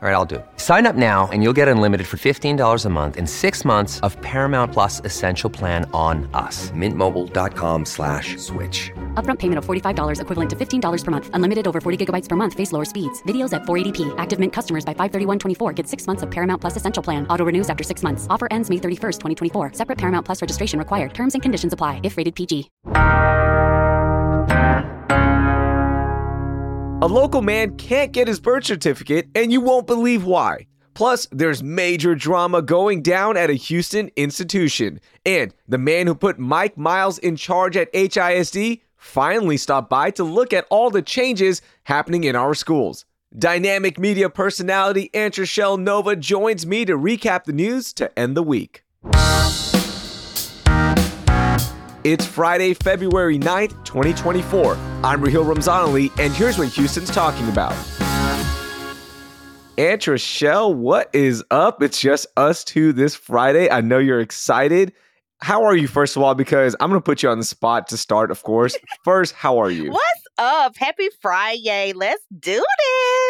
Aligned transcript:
All 0.00 0.08
right, 0.08 0.14
I'll 0.14 0.24
do 0.24 0.36
it. 0.36 0.46
Sign 0.58 0.86
up 0.86 0.94
now 0.94 1.28
and 1.32 1.42
you'll 1.42 1.52
get 1.52 1.66
unlimited 1.66 2.06
for 2.06 2.18
$15 2.18 2.84
a 2.84 2.88
month 2.88 3.16
in 3.16 3.26
six 3.26 3.64
months 3.64 3.98
of 4.06 4.16
Paramount 4.22 4.72
Plus 4.72 5.00
Essential 5.04 5.50
Plan 5.50 5.90
on 5.92 6.30
us. 6.34 6.70
Mintmobile.com 6.70 7.84
slash 7.84 8.36
switch. 8.36 8.92
Upfront 9.14 9.40
payment 9.40 9.58
of 9.58 9.66
$45 9.66 10.20
equivalent 10.20 10.50
to 10.50 10.54
$15 10.54 11.04
per 11.04 11.10
month. 11.10 11.30
Unlimited 11.32 11.66
over 11.66 11.80
40 11.80 12.06
gigabytes 12.06 12.28
per 12.28 12.36
month. 12.36 12.54
Face 12.54 12.70
lower 12.70 12.84
speeds. 12.84 13.20
Videos 13.24 13.52
at 13.52 13.62
480p. 13.62 14.14
Active 14.18 14.38
Mint 14.38 14.52
customers 14.52 14.84
by 14.84 14.94
531.24 14.94 15.74
get 15.74 15.88
six 15.88 16.06
months 16.06 16.22
of 16.22 16.30
Paramount 16.30 16.60
Plus 16.60 16.76
Essential 16.76 17.02
Plan. 17.02 17.26
Auto 17.26 17.44
renews 17.44 17.68
after 17.68 17.82
six 17.82 18.04
months. 18.04 18.28
Offer 18.30 18.46
ends 18.52 18.70
May 18.70 18.76
31st, 18.76 19.18
2024. 19.18 19.72
Separate 19.72 19.98
Paramount 19.98 20.24
Plus 20.24 20.40
registration 20.40 20.78
required. 20.78 21.12
Terms 21.12 21.34
and 21.34 21.42
conditions 21.42 21.72
apply 21.72 22.00
if 22.04 22.16
rated 22.16 22.36
PG. 22.36 22.70
A 27.00 27.06
local 27.06 27.42
man 27.42 27.76
can't 27.76 28.10
get 28.10 28.26
his 28.26 28.40
birth 28.40 28.64
certificate, 28.64 29.28
and 29.36 29.52
you 29.52 29.60
won't 29.60 29.86
believe 29.86 30.24
why. 30.24 30.66
Plus, 30.94 31.28
there's 31.30 31.62
major 31.62 32.16
drama 32.16 32.60
going 32.60 33.02
down 33.02 33.36
at 33.36 33.50
a 33.50 33.52
Houston 33.52 34.10
institution. 34.16 34.98
And 35.24 35.54
the 35.68 35.78
man 35.78 36.08
who 36.08 36.16
put 36.16 36.40
Mike 36.40 36.76
Miles 36.76 37.18
in 37.18 37.36
charge 37.36 37.76
at 37.76 37.92
HISD 37.92 38.80
finally 38.96 39.56
stopped 39.56 39.88
by 39.88 40.10
to 40.10 40.24
look 40.24 40.52
at 40.52 40.66
all 40.70 40.90
the 40.90 41.00
changes 41.00 41.62
happening 41.84 42.24
in 42.24 42.34
our 42.34 42.52
schools. 42.52 43.04
Dynamic 43.38 44.00
media 44.00 44.28
personality 44.28 45.08
Antre'chelle 45.14 45.78
Nova 45.78 46.16
joins 46.16 46.66
me 46.66 46.84
to 46.84 46.98
recap 46.98 47.44
the 47.44 47.52
news 47.52 47.92
to 47.92 48.18
end 48.18 48.36
the 48.36 48.42
week. 48.42 48.82
It's 52.08 52.24
Friday, 52.24 52.72
February 52.72 53.38
9th, 53.38 53.84
2024. 53.84 54.78
I'm 55.04 55.20
Raheel 55.20 55.44
Ramzanali, 55.44 56.10
and 56.18 56.32
here's 56.32 56.56
what 56.56 56.68
Houston's 56.68 57.10
talking 57.10 57.46
about. 57.50 57.74
Antre'chelle, 59.76 60.74
what 60.74 61.10
is 61.12 61.44
up? 61.50 61.82
It's 61.82 62.00
just 62.00 62.26
us 62.34 62.64
two 62.64 62.94
this 62.94 63.14
Friday. 63.14 63.70
I 63.70 63.82
know 63.82 63.98
you're 63.98 64.20
excited. 64.20 64.94
How 65.42 65.64
are 65.64 65.76
you, 65.76 65.86
first 65.86 66.16
of 66.16 66.22
all? 66.22 66.34
Because 66.34 66.74
I'm 66.80 66.88
going 66.88 66.98
to 66.98 67.04
put 67.04 67.22
you 67.22 67.28
on 67.28 67.40
the 67.40 67.44
spot 67.44 67.88
to 67.88 67.98
start, 67.98 68.30
of 68.30 68.42
course. 68.42 68.74
First, 69.04 69.34
how 69.34 69.58
are 69.58 69.70
you? 69.70 69.90
What's 69.90 70.24
up? 70.38 70.78
Happy 70.78 71.10
Friday. 71.20 71.92
Let's 71.94 72.24
do 72.40 72.52
this. 72.54 73.27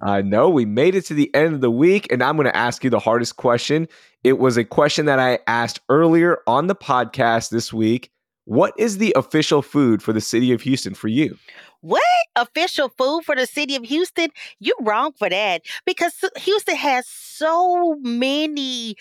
I 0.00 0.22
know 0.22 0.48
we 0.48 0.64
made 0.64 0.94
it 0.94 1.04
to 1.06 1.14
the 1.14 1.32
end 1.34 1.54
of 1.54 1.60
the 1.60 1.70
week, 1.70 2.10
and 2.10 2.22
I'm 2.22 2.36
going 2.36 2.46
to 2.46 2.56
ask 2.56 2.82
you 2.82 2.90
the 2.90 2.98
hardest 2.98 3.36
question. 3.36 3.88
It 4.24 4.38
was 4.38 4.56
a 4.56 4.64
question 4.64 5.06
that 5.06 5.18
I 5.18 5.40
asked 5.46 5.80
earlier 5.88 6.38
on 6.46 6.66
the 6.66 6.74
podcast 6.74 7.50
this 7.50 7.72
week. 7.72 8.10
What 8.44 8.74
is 8.78 8.98
the 8.98 9.12
official 9.16 9.62
food 9.62 10.02
for 10.02 10.12
the 10.12 10.20
city 10.20 10.52
of 10.52 10.62
Houston 10.62 10.94
for 10.94 11.08
you? 11.08 11.36
What 11.82 12.02
official 12.36 12.90
food 12.96 13.24
for 13.24 13.36
the 13.36 13.46
city 13.46 13.76
of 13.76 13.84
Houston? 13.84 14.28
You're 14.58 14.74
wrong 14.80 15.12
for 15.18 15.28
that 15.28 15.62
because 15.86 16.12
Houston 16.36 16.76
has 16.76 17.06
so 17.06 17.96
many 18.00 18.96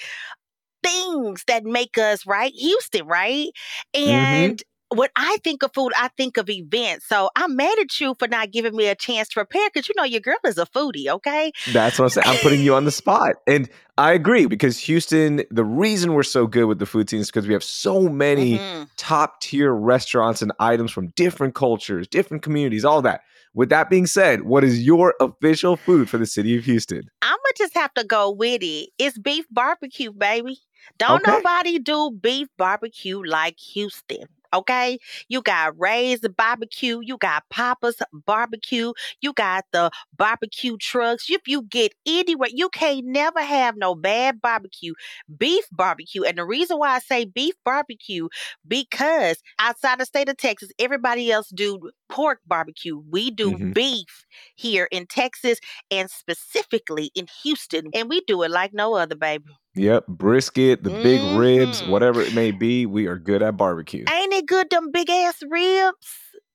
things 0.84 1.44
that 1.48 1.64
make 1.64 1.98
us 1.98 2.26
right 2.26 2.54
Houston, 2.54 3.06
right? 3.06 3.50
Mm-hmm. 3.96 4.56
When 4.92 5.10
I 5.16 5.38
think 5.44 5.62
of 5.62 5.72
food, 5.74 5.92
I 5.98 6.08
think 6.18 6.38
of 6.38 6.50
events. 6.50 7.06
So 7.08 7.30
I'm 7.36 7.56
mad 7.56 7.78
at 7.80 8.00
you 8.02 8.16
for 8.18 8.28
not 8.28 8.52
giving 8.52 8.76
me 8.76 8.88
a 8.88 8.96
chance 8.96 9.28
to 9.30 9.36
prepare 9.36 9.70
because 9.72 9.88
you 9.88 9.94
know 9.96 10.04
your 10.04 10.20
girl 10.20 10.38
is 10.46 10.58
a 10.58 10.66
foodie, 10.66 11.08
okay? 11.08 11.52
That's 11.68 12.00
what 12.00 12.06
I'm 12.06 12.10
saying. 12.10 12.28
I'm 12.28 12.38
putting 12.40 12.62
you 12.62 12.74
on 12.74 12.86
the 12.86 12.92
spot. 12.92 13.36
And 13.46 13.70
I 14.00 14.14
agree 14.14 14.48
because 14.48 14.80
Houston, 14.80 15.44
the 15.52 15.64
reason 15.64 16.14
we're 16.14 16.24
so 16.24 16.48
good 16.48 16.66
with 16.66 16.80
the 16.80 16.88
food 16.88 17.08
scene 17.10 17.20
is 17.20 17.28
because 17.28 17.46
we 17.46 17.54
have 17.54 17.64
so 17.64 18.10
many 18.10 18.58
Mhm. 18.58 18.90
top 18.98 19.42
tier 19.42 19.72
restaurants 19.74 20.42
and 20.42 20.52
items 20.60 20.92
from 20.92 21.10
different 21.16 21.54
cultures, 21.54 22.08
different 22.08 22.42
communities, 22.42 22.84
all 22.84 23.04
that. 23.04 23.22
With 23.54 23.70
that 23.70 23.90
being 23.90 24.08
said, 24.08 24.44
what 24.44 24.64
is 24.64 24.82
your 24.84 25.16
official 25.20 25.76
food 25.76 26.10
for 26.10 26.18
the 26.18 26.26
city 26.26 26.58
of 26.58 26.64
Houston? 26.66 27.04
I'm 27.22 27.30
gonna 27.32 27.54
just 27.58 27.76
have 27.76 27.94
to 27.96 28.04
go 28.04 28.32
with 28.32 28.64
it. 28.64 28.90
It's 28.98 29.18
beef 29.20 29.46
barbecue, 29.52 30.12
baby. 30.12 30.60
Don't 30.98 31.22
Okay. 31.22 31.32
nobody 31.32 31.78
do 31.80 32.12
beef 32.12 32.48
barbecue 32.58 33.22
like 33.24 33.58
Houston. 33.74 34.26
Okay, 34.54 34.98
you 35.28 35.42
got 35.42 35.80
Ray's 35.80 36.22
barbecue, 36.36 37.00
you 37.04 37.18
got 37.18 37.44
Papa's 37.50 38.02
barbecue, 38.12 38.94
you 39.22 39.34
got 39.34 39.66
the 39.72 39.92
barbecue 40.18 40.76
trucks. 40.78 41.30
If 41.30 41.48
you 41.48 41.64
get 41.64 41.94
anywhere, 42.08 42.50
you 42.52 42.70
can't 42.70 43.06
never 43.06 43.42
have 43.42 43.76
no 43.78 43.94
bad 43.96 44.42
barbecue, 44.42 44.94
beef 45.38 45.66
barbecue. 45.72 46.24
And 46.24 46.38
the 46.38 46.46
reason 46.46 46.78
why 46.80 46.96
I 46.96 47.00
say 47.00 47.26
beef 47.26 47.54
barbecue 47.64 48.28
because 48.68 49.42
outside 49.60 50.00
the 50.00 50.06
state 50.06 50.30
of 50.30 50.38
Texas, 50.38 50.72
everybody 50.80 51.32
else 51.32 51.50
do 51.50 51.92
pork 52.10 52.40
barbecue. 52.48 52.98
We 53.10 53.32
do 53.32 53.60
Mhm. 53.60 53.74
beef 53.74 54.26
here 54.56 54.88
in 54.92 55.06
Texas 55.08 55.60
and 55.92 56.10
specifically 56.10 57.12
in 57.16 57.28
Houston, 57.44 57.86
and 57.94 58.10
we 58.10 58.22
do 58.22 58.42
it 58.44 58.52
like 58.52 58.74
no 58.74 58.96
other, 58.96 59.16
baby. 59.16 59.60
Yep, 59.76 60.08
brisket, 60.08 60.84
the 60.84 60.90
big 60.90 61.22
ribs, 61.40 61.82
Mhm. 61.82 61.90
whatever 61.90 62.22
it 62.22 62.34
may 62.34 62.52
be, 62.52 62.86
we 62.86 63.08
are 63.08 63.18
good 63.18 63.42
at 63.42 63.56
barbecue. 63.56 64.04
Ain't 64.12 64.34
it 64.34 64.46
good, 64.48 64.70
them 64.70 64.92
big 64.92 65.10
ass 65.10 65.42
ribs? 65.48 65.96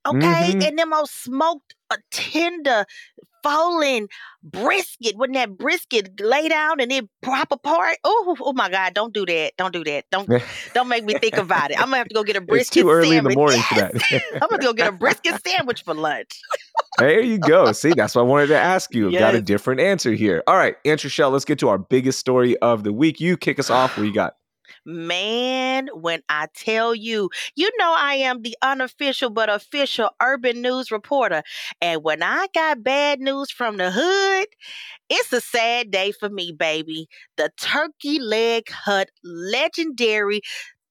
Okay, 0.07 0.53
Mhm. 0.55 0.67
and 0.69 0.79
them 0.79 0.93
old 0.93 1.09
smoked, 1.09 1.75
a 1.91 1.97
tender, 2.11 2.85
falling 3.43 4.09
brisket. 4.43 5.17
When 5.17 5.33
that 5.33 5.57
brisket 5.57 6.21
lay 6.21 6.49
down 6.49 6.81
and 6.81 6.91
it 6.93 7.09
pop 7.23 7.53
apart, 7.53 7.97
oh, 8.05 8.37
oh 8.41 8.53
my 8.53 8.71
God! 8.71 8.95
Don't 8.95 9.15
do 9.15 9.25
that! 9.27 9.53
Don't 9.57 9.73
do 9.73 9.83
that! 9.85 10.05
Don't 10.11 10.29
don't 10.75 10.89
make 10.89 11.05
me 11.05 11.15
think 11.19 11.37
about 11.37 11.71
it. 11.71 11.79
I'm 11.79 11.87
gonna 11.87 11.99
have 11.99 12.09
to 12.09 12.15
go 12.15 12.23
get 12.23 12.37
a 12.37 12.41
it's 12.41 12.47
brisket 12.47 12.83
too 12.83 12.91
early 12.91 13.11
sandwich. 13.17 13.19
in 13.19 13.25
the 13.31 13.37
morning 13.37 13.61
for 13.63 13.75
that. 13.77 13.95
I'm 14.43 14.49
gonna 14.51 14.63
go 14.63 14.73
get 14.73 14.89
a 14.89 14.93
brisket 14.93 15.41
sandwich 15.47 15.83
for 15.85 15.95
lunch. 15.95 16.39
there 16.99 17.21
you 17.21 17.39
go. 17.39 17.73
See, 17.73 17.93
that's 17.93 18.15
what 18.15 18.23
I 18.23 18.25
wanted 18.25 18.49
to 18.49 18.59
ask 18.59 18.95
you. 18.95 19.11
Got 19.13 19.35
a 19.35 19.43
different 19.43 19.81
answer 19.81 20.13
here. 20.13 20.43
All 20.47 20.57
right, 20.57 20.77
Antre'chelle, 20.85 21.33
let's 21.33 21.45
get 21.45 21.59
to 21.61 21.69
our 21.69 21.79
biggest 21.79 22.19
story 22.19 22.57
of 22.59 22.85
the 22.85 22.93
week. 22.93 23.21
You 23.21 23.37
kick 23.37 23.59
us 23.59 23.71
off. 23.71 23.97
What 23.97 24.07
you 24.07 24.13
got? 24.15 24.35
Man, 24.87 25.89
when 25.95 26.21
I 26.29 26.47
tell 26.55 26.95
you, 26.95 27.31
you 27.57 27.71
know 27.79 27.95
I 27.97 28.15
am 28.17 28.43
the 28.43 28.55
unofficial 28.61 29.31
but 29.31 29.49
official 29.49 30.11
urban 30.23 30.61
news 30.61 30.91
reporter. 30.91 31.43
And 31.81 32.03
when 32.03 32.23
I 32.23 32.49
got 32.55 32.83
bad 32.83 33.19
news 33.21 33.51
from 33.51 33.79
the 33.79 33.91
hood, 33.91 34.47
it's 35.11 35.33
a 35.33 35.41
sad 35.41 35.91
day 35.91 36.13
for 36.13 36.29
me, 36.31 36.53
baby. 36.53 37.09
The 37.37 37.51
Turkey 37.61 38.21
Leg 38.21 38.71
Hut 38.71 39.09
legendary 39.25 40.43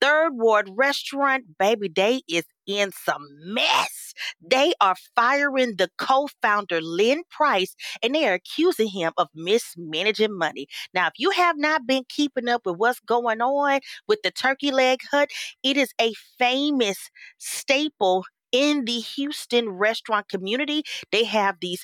third 0.01 0.31
ward 0.33 0.69
restaurant, 0.75 1.45
baby, 1.59 1.89
they 1.95 2.21
is 2.29 2.43
in 2.67 2.91
some 2.91 3.27
mess. 3.45 4.13
They 4.41 4.73
are 4.79 4.95
firing 5.15 5.75
the 5.77 5.89
co-founder 5.97 6.81
Lynn 6.81 7.23
Price 7.29 7.75
and 8.01 8.13
they 8.15 8.27
are 8.27 8.33
accusing 8.33 8.89
him 8.89 9.13
of 9.17 9.27
mismanaging 9.33 10.37
money. 10.37 10.67
Now, 10.93 11.07
if 11.07 11.13
you 11.17 11.31
have 11.31 11.57
not 11.57 11.85
been 11.87 12.03
keeping 12.09 12.47
up 12.47 12.65
with 12.65 12.77
what's 12.77 12.99
going 12.99 13.41
on 13.41 13.79
with 14.07 14.21
the 14.23 14.31
Turkey 14.31 14.71
Leg 14.71 14.99
Hut, 15.11 15.29
it 15.63 15.77
is 15.77 15.93
a 15.99 16.13
famous 16.37 17.09
staple 17.37 18.25
in 18.51 18.85
the 18.85 18.99
Houston 18.99 19.67
restaurant 19.69 20.29
community. 20.29 20.83
They 21.11 21.23
have 21.23 21.55
these 21.59 21.83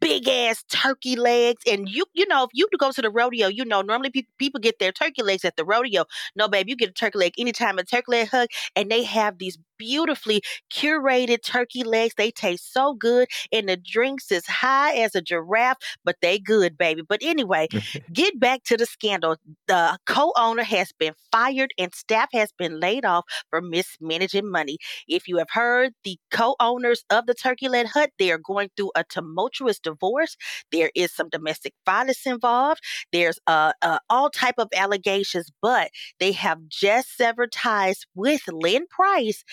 big 0.00 0.28
ass 0.28 0.64
turkey 0.70 1.16
legs, 1.16 1.62
and 1.66 1.88
you 1.88 2.04
you 2.14 2.26
know 2.26 2.44
if 2.44 2.50
you 2.52 2.68
go 2.78 2.90
to 2.92 3.02
the 3.02 3.10
rodeo, 3.10 3.48
you 3.48 3.64
know 3.64 3.82
normally 3.82 4.10
pe- 4.10 4.22
people 4.38 4.60
get 4.60 4.78
their 4.78 4.92
turkey 4.92 5.22
legs 5.22 5.44
at 5.44 5.56
the 5.56 5.64
rodeo. 5.64 6.04
No, 6.36 6.48
babe, 6.48 6.68
you 6.68 6.76
get 6.76 6.90
a 6.90 6.92
turkey 6.92 7.18
leg 7.18 7.32
anytime 7.38 7.78
a 7.78 7.84
Turkey 7.84 8.04
Leg 8.08 8.28
Hut, 8.28 8.50
and 8.76 8.90
they 8.90 9.02
have 9.04 9.38
these 9.38 9.58
beautifully 9.78 10.42
curated 10.72 11.42
turkey 11.42 11.82
legs. 11.84 12.14
They 12.16 12.30
taste 12.30 12.72
so 12.72 12.94
good, 12.94 13.28
and 13.52 13.68
the 13.68 13.76
drinks 13.76 14.30
is 14.30 14.46
high 14.46 14.94
as 14.94 15.14
a 15.14 15.20
giraffe, 15.22 15.78
but 16.04 16.16
they 16.22 16.38
good, 16.38 16.76
baby. 16.78 17.02
But 17.06 17.20
anyway, 17.22 17.68
get 18.12 18.38
back 18.38 18.64
to 18.64 18.76
the 18.76 18.86
scandal. 18.86 19.36
The 19.68 19.98
co-owner 20.06 20.62
has 20.64 20.92
been 20.98 21.14
fired, 21.32 21.72
and 21.78 21.94
staff 21.94 22.28
has 22.32 22.52
been 22.52 22.80
laid 22.80 23.04
off 23.04 23.24
for 23.50 23.60
mismanaging 23.60 24.50
money. 24.50 24.78
If 25.08 25.28
you 25.28 25.38
have 25.38 25.50
heard, 25.50 25.92
the 26.04 26.18
co-owners 26.30 27.04
of 27.10 27.26
the 27.26 27.34
Turkey 27.34 27.68
Leg 27.68 27.86
Hut, 27.88 28.10
they 28.18 28.30
are 28.30 28.38
going 28.38 28.70
through 28.76 28.92
a 28.94 29.04
tumultuous 29.04 29.78
divorce. 29.90 30.36
There 30.72 30.90
is 30.94 31.12
some 31.12 31.28
domestic 31.28 31.74
violence 31.84 32.26
involved. 32.26 32.80
There's 33.12 33.38
uh, 33.46 33.72
uh 33.82 33.98
all 34.08 34.30
type 34.30 34.56
of 34.58 34.68
allegations, 34.74 35.50
but 35.60 35.90
they 36.18 36.32
have 36.32 36.68
just 36.68 37.16
severed 37.16 37.52
ties 37.52 38.04
with 38.14 38.42
Lynn 38.48 38.86
Price 38.88 39.44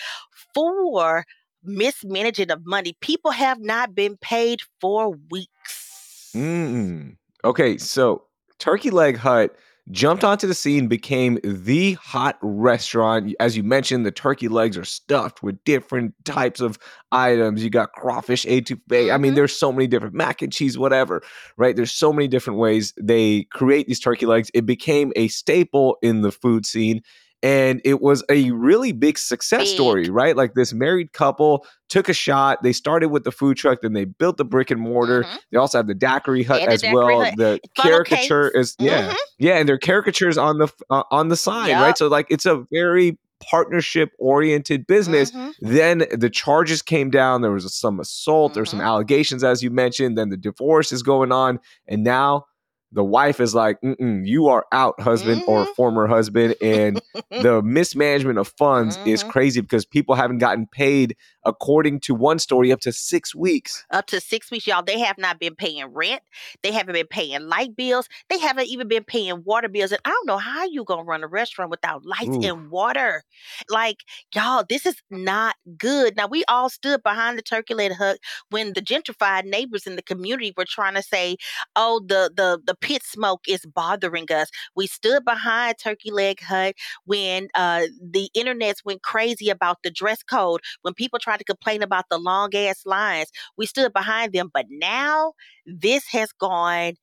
for 0.54 1.24
mismanaging 1.64 2.50
of 2.50 2.66
money. 2.66 2.96
People 3.00 3.32
have 3.32 3.60
not 3.60 3.94
been 3.94 4.16
paid 4.16 4.60
for 4.80 5.14
weeks. 5.30 6.30
Mm. 6.34 7.16
Okay, 7.44 7.78
so 7.78 8.22
Turkey 8.58 8.90
Leg 8.90 9.16
Hut 9.16 9.56
jumped 9.90 10.24
onto 10.24 10.46
the 10.46 10.54
scene, 10.54 10.86
became 10.88 11.38
the 11.42 11.94
hot 11.94 12.38
restaurant. 12.42 13.34
As 13.40 13.56
you 13.56 13.62
mentioned, 13.62 14.04
the 14.04 14.10
turkey 14.10 14.48
legs 14.48 14.76
are 14.76 14.84
stuffed 14.84 15.42
with 15.42 15.62
different 15.64 16.14
types 16.24 16.60
of 16.60 16.78
items. 17.12 17.64
You 17.64 17.70
got 17.70 17.92
crawfish 17.92 18.44
etouffee. 18.44 19.12
I 19.12 19.18
mean, 19.18 19.32
Mhm. 19.32 19.36
there's 19.36 19.56
so 19.56 19.72
many 19.72 19.86
different 19.86 20.14
mac 20.14 20.42
and 20.42 20.52
cheese, 20.52 20.76
whatever, 20.76 21.22
right? 21.56 21.74
There's 21.74 21.92
so 21.92 22.12
many 22.12 22.28
different 22.28 22.58
ways 22.58 22.92
they 23.00 23.44
create 23.52 23.86
these 23.86 24.00
turkey 24.00 24.26
legs. 24.26 24.50
It 24.54 24.66
became 24.66 25.12
a 25.16 25.28
staple 25.28 25.96
in 26.02 26.22
the 26.22 26.32
food 26.32 26.66
scene. 26.66 27.02
And 27.42 27.80
it 27.84 28.00
was 28.00 28.24
a 28.28 28.50
really 28.50 28.90
big 28.90 29.16
success 29.16 29.60
Big. 29.60 29.68
story, 29.68 30.10
right? 30.10 30.36
Like 30.36 30.54
this 30.54 30.72
married 30.72 31.12
couple 31.12 31.64
took 31.88 32.08
a 32.08 32.12
shot. 32.12 32.62
They 32.64 32.72
started 32.72 33.10
with 33.10 33.22
the 33.22 33.30
food 33.30 33.56
truck, 33.56 33.80
then 33.82 33.92
they 33.92 34.06
built 34.06 34.38
the 34.38 34.44
brick 34.44 34.70
and 34.72 34.80
mortar. 34.80 35.22
Mhm. 35.22 35.38
They 35.52 35.58
also 35.58 35.78
have 35.78 35.86
the 35.86 35.94
daiquiri 35.94 36.42
hut 36.42 36.62
as 36.62 36.80
daiquiri 36.82 37.04
well. 37.14 37.24
hut. 37.24 37.34
The 37.36 37.60
Funnel 37.76 37.92
caricature 38.04 38.50
cakes. 38.50 38.70
is 38.70 38.76
yeah, 38.80 39.10
Mhm. 39.10 39.16
yeah, 39.38 39.54
and 39.58 39.68
their 39.68 39.78
caricatures 39.78 40.36
on 40.36 40.58
the 40.58 40.68
uh, 40.90 41.04
on 41.12 41.28
the 41.28 41.36
sign, 41.36 41.70
Yup. 41.70 41.80
right? 41.82 41.96
So 41.96 42.08
like 42.08 42.26
it's 42.28 42.44
a 42.46 42.64
very 42.72 43.16
partnership 43.48 44.10
oriented 44.18 44.84
business. 44.88 45.30
Mhm. 45.30 45.54
Then 45.60 46.04
the 46.10 46.28
charges 46.28 46.82
came 46.82 47.08
down. 47.08 47.42
There 47.42 47.52
was 47.52 47.72
some 47.72 48.00
assault. 48.00 48.54
There 48.54 48.62
were 48.62 48.66
some 48.66 48.80
Mhm. 48.80 48.86
allegations, 48.86 49.44
as 49.44 49.62
you 49.62 49.70
mentioned. 49.70 50.18
Then 50.18 50.30
the 50.30 50.36
divorce 50.36 50.90
is 50.90 51.04
going 51.04 51.30
on, 51.30 51.60
and 51.86 52.02
now 52.02 52.46
the 52.92 53.04
wife 53.04 53.40
is 53.40 53.54
like, 53.54 53.78
Mm-mm, 53.82 54.26
"You 54.26 54.48
are 54.48 54.66
out, 54.72 55.00
husband 55.00 55.42
or 55.46 55.64
Mhm. 55.64 55.74
former 55.76 56.06
husband." 56.06 56.54
And 56.60 57.00
the 57.36 57.62
mismanagement 57.62 58.38
of 58.38 58.48
funds 58.58 58.98
is 59.04 59.22
Mhm. 59.22 59.24
crazy 59.24 59.60
because 59.60 59.84
people 59.86 60.14
haven't 60.14 60.38
gotten 60.38 60.66
paid, 60.66 61.16
according 61.44 62.00
to 62.00 62.14
one 62.14 62.38
story, 62.38 62.72
up 62.72 62.80
to 62.80 62.92
six 62.92 63.34
weeks. 63.34 63.86
up 63.90 64.06
to 64.06 64.20
six 64.20 64.50
weeks, 64.50 64.66
y'all. 64.66 64.82
They 64.82 64.98
have 64.98 65.16
not 65.16 65.40
been 65.40 65.54
paying 65.54 65.86
rent. 65.86 66.20
They 66.62 66.72
haven't 66.72 66.92
been 66.92 67.06
paying 67.06 67.48
light 67.48 67.74
bills. 67.74 68.06
They 68.28 68.38
haven't 68.38 68.66
even 68.66 68.86
been 68.86 69.04
paying 69.04 69.42
water 69.44 69.68
bills. 69.68 69.92
And 69.92 70.00
I 70.04 70.10
don't 70.10 70.26
know 70.26 70.36
how 70.36 70.64
you 70.64 70.84
gonna 70.84 71.04
run 71.04 71.24
a 71.24 71.26
restaurant 71.26 71.70
without 71.70 72.04
lights 72.04 72.36
Ooh. 72.36 72.42
and 72.42 72.70
water. 72.70 73.22
Like, 73.70 74.04
y'all, 74.34 74.64
this 74.68 74.84
is 74.84 74.96
not 75.10 75.56
good. 75.78 76.16
Now 76.16 76.26
we 76.26 76.44
all 76.48 76.68
stood 76.68 77.02
behind 77.02 77.38
the 77.38 77.42
turkey 77.42 77.72
leg 77.74 77.92
hut 77.92 78.18
when 78.50 78.74
the 78.74 78.82
gentrified 78.82 79.44
neighbors 79.44 79.86
in 79.86 79.96
the 79.96 80.02
community 80.02 80.52
were 80.56 80.66
trying 80.68 80.94
to 80.94 81.02
say, 81.02 81.36
"Oh, 81.74 82.00
the 82.06 82.30
the 82.36 82.60
the 82.66 82.74
pit 82.80 83.02
smoke 83.04 83.42
is 83.48 83.64
bothering 83.66 84.30
us." 84.32 84.50
We 84.74 84.86
stood 84.86 85.24
behind 85.24 85.76
Turkey 85.78 86.10
Leg 86.10 86.40
Hut 86.42 86.74
when 87.04 87.48
uh, 87.54 87.84
the 88.02 88.30
internets 88.36 88.84
went 88.84 89.02
crazy 89.02 89.50
about 89.50 89.78
the 89.82 89.90
dress 89.90 90.22
code. 90.22 90.60
When 90.82 90.94
people 90.94 91.18
tried 91.18 91.38
to 91.38 91.44
complain 91.44 91.82
about 91.82 92.06
the 92.10 92.18
long 92.18 92.54
ass 92.54 92.82
lines, 92.86 93.30
we 93.56 93.66
stood 93.66 93.92
behind 93.92 94.32
them. 94.32 94.50
But 94.52 94.66
now 94.70 95.32
this 95.66 96.06
has 96.08 96.32
gone 96.32 96.94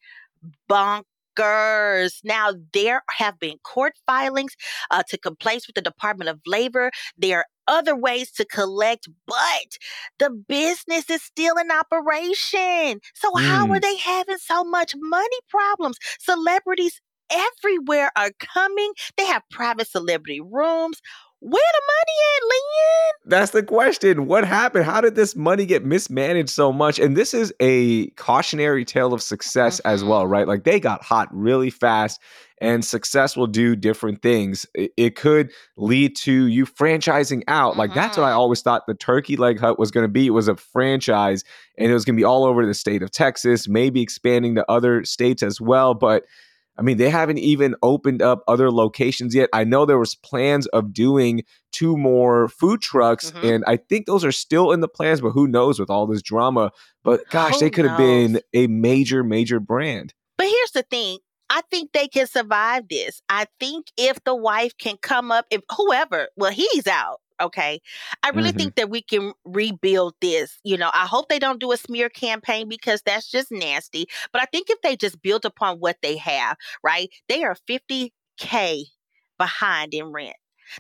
bonkers. 1.36 2.20
Now 2.24 2.54
there 2.74 3.04
have 3.18 3.40
been 3.40 3.58
court 3.64 3.94
filings 4.06 4.56
uh, 4.92 5.04
to 5.10 5.18
complaints 5.18 5.68
with 5.68 5.76
the 5.76 5.82
Department 5.82 6.30
of 6.30 6.40
Labor. 6.46 6.92
There 7.18 7.40
are 7.40 7.46
other 7.68 7.96
ways 7.96 8.32
to 8.34 8.46
collect, 8.46 9.08
but 9.28 9.78
the 10.20 10.30
business 10.30 11.10
is 11.10 11.24
still 11.24 11.56
in 11.58 11.72
operation. 11.72 13.00
So 13.14 13.36
how 13.36 13.68
are 13.72 13.80
Mm. 13.80 13.82
they 13.82 13.98
having 13.98 14.38
so 14.38 14.64
much 14.64 14.94
money 14.98 15.38
problems? 15.50 15.98
Celebrities 16.20 17.02
everywhere 17.32 18.12
are 18.16 18.32
coming. 18.40 18.92
They 19.18 19.26
have 19.26 19.42
private 19.52 19.88
celebrity 19.88 20.42
rooms. 20.42 21.02
Where 21.48 21.62
the 21.74 21.82
money 21.86 22.18
at, 22.36 22.44
Lynn? 22.44 23.30
That's 23.38 23.52
the 23.52 23.62
question. 23.62 24.26
What 24.26 24.46
happened? 24.46 24.86
How 24.86 25.00
did 25.00 25.14
this 25.16 25.36
money 25.36 25.66
get 25.68 25.86
mismanaged 25.86 26.50
so 26.50 26.74
much? 26.74 26.98
And 26.98 27.16
this 27.16 27.36
is 27.36 27.54
a 27.60 28.08
cautionary 28.12 28.84
tale 28.84 29.14
of 29.14 29.22
success 29.22 29.80
as 29.82 30.04
well, 30.04 30.26
right? 30.26 30.48
Like 30.48 30.64
they 30.64 30.80
got 30.80 31.04
hot 31.04 31.28
really 31.32 31.70
fast, 31.70 32.20
and 32.62 32.84
success 32.84 33.38
will 33.38 33.46
do 33.46 33.76
different 33.76 34.24
things. 34.24 34.66
It, 34.74 35.16
could 35.16 35.52
lead 35.78 36.16
to 36.18 36.48
you 36.48 36.66
franchising 36.66 37.44
out. 37.48 37.78
Like 37.78 37.94
that's 37.94 38.18
what 38.18 38.24
I 38.24 38.32
Mhm. 38.32 38.38
always 38.38 38.62
thought 38.64 38.88
the 38.88 38.96
Turkey 38.96 39.38
Leg 39.38 39.60
Hut 39.60 39.78
was 39.78 39.92
going 39.92 40.06
to 40.06 40.12
be. 40.12 40.26
It 40.26 40.32
was 40.32 40.48
a 40.48 40.56
franchise, 40.56 41.44
and 41.78 41.92
it 41.92 41.94
was 41.94 42.06
going 42.06 42.16
to 42.16 42.20
be 42.20 42.26
all 42.26 42.44
over 42.44 42.66
the 42.66 42.74
state 42.74 43.04
of 43.04 43.12
Texas, 43.12 43.68
maybe 43.68 44.02
expanding 44.02 44.56
to 44.56 44.66
other 44.72 45.04
states 45.06 45.44
as 45.44 45.62
well. 45.62 45.94
But 45.94 46.26
I 46.78 46.82
mean, 46.82 46.98
they 46.98 47.10
haven't 47.10 47.38
even 47.40 47.76
opened 47.82 48.22
up 48.22 48.44
other 48.48 48.70
locations 48.70 49.34
yet. 49.34 49.50
I 49.54 49.64
know 49.64 49.86
there 49.86 49.98
was 50.00 50.16
plans 50.16 50.68
of 50.68 50.94
doing 50.94 51.44
two 51.72 51.98
more 51.98 52.50
food 52.50 52.82
trucks, 52.82 53.32
Mhm. 53.32 53.56
and 53.56 53.64
I 53.66 53.78
think 53.78 54.06
those 54.06 54.26
are 54.26 54.32
still 54.32 54.72
in 54.72 54.82
the 54.82 54.88
plans. 54.88 55.22
But 55.22 55.32
who 55.32 55.48
knows 55.48 55.80
with 55.80 55.90
all 55.90 56.06
this 56.06 56.22
drama? 56.22 56.72
But 57.04 57.30
gosh, 57.30 57.54
Who 57.54 57.60
they 57.60 57.70
could 57.70 57.86
have 57.86 57.98
been 57.98 58.42
a 58.54 58.68
major, 58.68 59.24
major 59.24 59.60
brand. 59.60 60.14
But 60.38 60.48
here's 60.48 60.72
the 60.72 60.84
thing. 60.84 61.20
I 61.50 61.62
think 61.70 61.92
they 61.94 62.08
can 62.08 62.28
survive 62.28 62.88
this. 62.90 63.22
I 63.30 63.46
think 63.60 63.88
if 63.98 64.24
the 64.24 64.36
wife 64.36 64.78
can 64.78 64.98
come 65.02 65.32
up, 65.32 65.46
if 65.52 65.62
whoever, 65.78 66.30
well, 66.36 66.52
he's 66.52 66.88
out. 66.88 67.20
Okay. 67.42 67.82
I 68.24 68.30
really 68.30 68.52
Mhm. 68.52 68.54
think 68.54 68.76
that 68.76 68.90
we 68.90 69.02
can 69.02 69.34
rebuild 69.46 70.16
this. 70.22 70.58
You 70.64 70.78
know, 70.78 70.90
I 70.94 71.06
hope 71.06 71.30
they 71.30 71.40
don't 71.40 71.60
do 71.60 71.72
a 71.72 71.78
smear 71.78 72.10
campaign 72.10 72.68
because 72.70 73.02
that's 73.06 73.30
just 73.30 73.52
nasty. 73.52 74.08
But 74.32 74.42
I 74.42 74.46
think 74.46 74.70
if 74.70 74.82
they 74.82 74.96
just 74.96 75.22
build 75.22 75.46
upon 75.46 75.80
what 75.80 75.98
they 76.02 76.18
have, 76.18 76.58
right? 76.84 77.10
They 77.28 77.44
are 77.44 77.56
50K 77.68 78.86
behind 79.38 79.94
in 79.94 80.12
rent. 80.12 80.36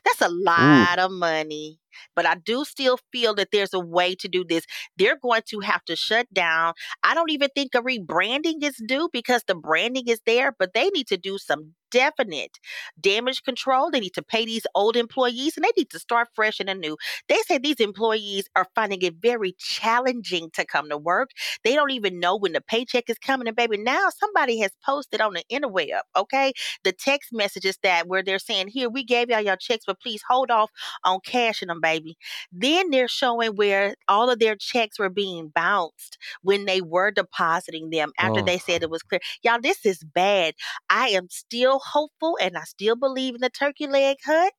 That's 0.05 0.21
a 0.21 0.29
lot 0.29 0.99
of 0.99 1.11
money. 1.11 1.79
But 2.15 2.25
I 2.25 2.35
do 2.35 2.65
still 2.65 2.99
feel 3.11 3.33
that 3.35 3.49
there's 3.51 3.73
a 3.73 3.79
way 3.79 4.15
to 4.15 4.27
do 4.27 4.43
this. 4.47 4.65
They're 4.97 5.17
going 5.21 5.43
to 5.49 5.59
have 5.61 5.83
to 5.85 5.95
shut 5.95 6.27
down. 6.33 6.73
I 7.03 7.13
don't 7.13 7.31
even 7.31 7.49
think 7.55 7.75
a 7.75 7.81
rebranding 7.81 8.63
is 8.63 8.81
due 8.87 9.09
because 9.11 9.43
the 9.47 9.55
branding 9.55 10.07
is 10.07 10.21
there, 10.25 10.53
but 10.57 10.73
they 10.73 10.89
need 10.89 11.07
to 11.07 11.17
do 11.17 11.37
some 11.37 11.73
definite 11.95 12.59
damage 12.99 13.41
control. 13.43 13.89
They 13.89 14.01
need 14.01 14.15
to 14.15 14.21
pay 14.21 14.45
these 14.45 14.67
old 14.75 14.97
employees 14.97 15.55
and 15.55 15.63
they 15.63 15.71
need 15.77 15.89
to 15.91 15.99
start 15.99 16.27
fresh 16.35 16.59
and 16.59 16.69
anew. 16.69 16.97
They 17.29 17.37
say 17.47 17.57
these 17.57 17.79
employees 17.79 18.49
are 18.53 18.67
finding 18.75 19.01
it 19.01 19.15
very 19.21 19.55
challenging 19.57 20.49
to 20.55 20.65
come 20.65 20.89
to 20.89 20.97
work. 20.97 21.29
They 21.63 21.73
don't 21.73 21.91
even 21.91 22.19
know 22.19 22.35
when 22.35 22.51
the 22.51 22.59
paycheck 22.59 23.09
is 23.09 23.17
coming. 23.17 23.47
And 23.47 23.55
baby, 23.55 23.77
now 23.77 24.09
somebody 24.09 24.59
has 24.59 24.71
posted 24.85 25.21
on 25.21 25.35
the 25.35 25.43
interweb, 25.49 26.01
okay? 26.17 26.51
The 26.83 26.91
text 26.91 27.29
messages 27.31 27.77
that 27.83 28.07
where 28.07 28.23
they're 28.23 28.39
saying, 28.39 28.67
here, 28.69 28.89
we 28.89 29.05
gave 29.05 29.29
y'all 29.29 29.39
your 29.39 29.55
checks, 29.55 29.85
but 29.87 30.01
please 30.01 30.21
hold 30.27 30.51
off 30.51 30.71
on 31.05 31.19
cashing 31.25 31.69
them, 31.69 31.79
baby. 31.85 32.17
Then 32.51 32.89
they're 32.91 33.07
showing 33.07 33.55
where 33.55 33.95
all 34.07 34.29
of 34.29 34.39
their 34.39 34.55
checks 34.55 34.99
were 34.99 35.09
being 35.09 35.49
bounced 35.49 36.17
when 36.41 36.65
they 36.65 36.81
were 36.81 37.11
depositing 37.11 37.89
them 37.91 38.11
after 38.19 38.41
Oh. 38.41 38.43
they 38.43 38.57
said 38.57 38.83
it 38.83 38.89
was 38.89 39.03
clear. 39.03 39.21
Y'all, 39.43 39.59
this 39.61 39.85
is 39.85 40.03
bad. 40.03 40.53
I 40.89 41.09
am 41.09 41.27
still 41.29 41.79
hopeful 41.79 42.37
and 42.41 42.57
I 42.57 42.63
still 42.63 42.95
believe 42.95 43.35
in 43.35 43.41
the 43.41 43.49
turkey 43.49 43.87
leg 43.87 44.17
hut, 44.25 44.53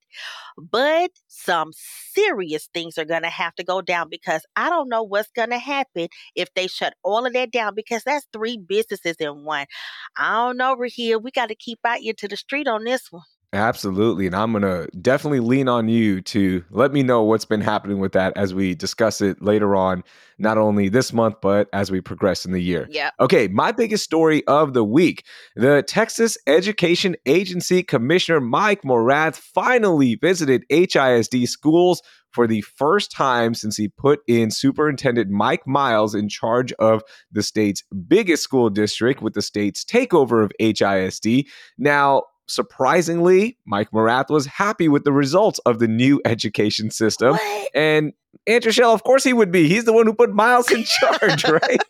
but 0.58 1.11
some 1.28 1.73
serious 1.75 2.69
things 2.73 2.99
are 2.99 3.05
going 3.05 3.23
to 3.23 3.28
have 3.31 3.55
to 3.56 3.64
go 3.64 3.81
down 3.82 4.08
because 4.11 4.44
I 4.56 4.70
don't 4.70 4.88
know 4.88 5.02
what's 5.02 5.31
going 5.32 5.50
to 5.50 5.58
happen 5.58 6.08
if 6.34 6.52
they 6.55 6.67
shut 6.69 6.94
all 7.02 7.26
of 7.26 7.32
that 7.34 7.50
down 7.52 7.75
because 7.75 8.02
that's 8.05 8.26
three 8.32 8.58
businesses 8.58 9.17
in 9.20 9.44
one. 9.44 9.67
I 10.17 10.32
don't 10.34 10.56
know, 10.56 10.75
Raheel. 10.76 11.20
We 11.20 11.31
got 11.31 11.49
to 11.49 11.55
keep 11.55 11.81
out 11.84 11.99
here 11.99 12.14
to 12.19 12.28
the 12.28 12.37
street 12.37 12.69
on 12.69 12.84
this 12.84 13.11
one. 13.11 13.23
Absolutely. 13.53 14.27
And 14.27 14.35
I'm 14.35 14.53
going 14.53 14.63
to 14.63 14.89
definitely 15.01 15.41
lean 15.41 15.69
on 15.69 15.89
you 15.89 16.21
to 16.23 16.65
let 16.71 16.93
me 16.93 17.03
know 17.03 17.23
what's 17.23 17.45
been 17.45 17.61
happening 17.61 17.99
with 17.99 18.13
that 18.13 18.37
as 18.37 18.53
we 18.53 18.75
discuss 18.75 19.21
it 19.21 19.41
later 19.41 19.77
on, 19.77 20.03
not 20.38 20.59
only 20.59 20.88
this 20.88 21.12
month, 21.12 21.37
but 21.41 21.69
as 21.73 21.91
we 21.91 22.00
progress 22.00 22.45
in 22.45 22.53
the 22.53 22.62
year. 22.62 22.87
Yeah. 22.91 23.11
Okay, 23.21 23.49
my 23.49 23.73
biggest 23.73 24.05
story 24.05 24.45
of 24.47 24.75
the 24.75 24.85
week. 24.85 25.25
The 25.55 25.83
Texas 25.83 26.37
Education 26.47 27.17
Agency 27.25 27.83
Commissioner 27.83 28.41
Mike 28.41 28.83
Morath 28.83 29.37
finally 29.37 30.17
visited 30.17 30.65
HISD 30.71 31.49
schools 31.49 32.03
for 32.33 32.47
the 32.47 32.61
first 32.61 33.11
time 33.11 33.55
since 33.55 33.79
he 33.79 33.88
put 33.88 34.21
in 34.26 34.50
Superintendent 34.50 35.31
Mike 35.31 35.67
Miles 35.67 36.15
in 36.15 36.29
charge 36.29 36.71
of 36.75 37.03
the 37.33 37.43
state's 37.43 37.83
biggest 38.07 38.43
school 38.43 38.69
district 38.69 39.23
with 39.23 39.33
the 39.33 39.41
state's 39.41 39.85
takeover 39.85 40.45
of 40.45 40.53
HISD. 40.61 41.47
Now, 41.79 42.25
surprisingly, 42.49 43.59
Mike 43.67 43.91
Morath 43.91 44.31
was 44.31 44.47
happy 44.47 44.88
with 44.88 45.05
the 45.05 45.12
results 45.12 45.59
of 45.67 45.79
the 45.79 45.88
new 45.88 46.21
education 46.25 46.91
system. 46.91 47.33
What? 47.33 47.69
And 47.75 48.12
Antre'chelle, 48.49 48.95
of 48.95 49.05
course 49.05 49.25
he 49.25 49.33
would 49.33 49.50
be. 49.50 49.69
He's 49.69 49.85
the 49.85 49.93
one 49.93 50.07
who 50.07 50.14
put 50.14 50.33
Miles 50.33 50.71
in 50.71 50.85
charge, 50.85 51.45
right? 51.49 51.81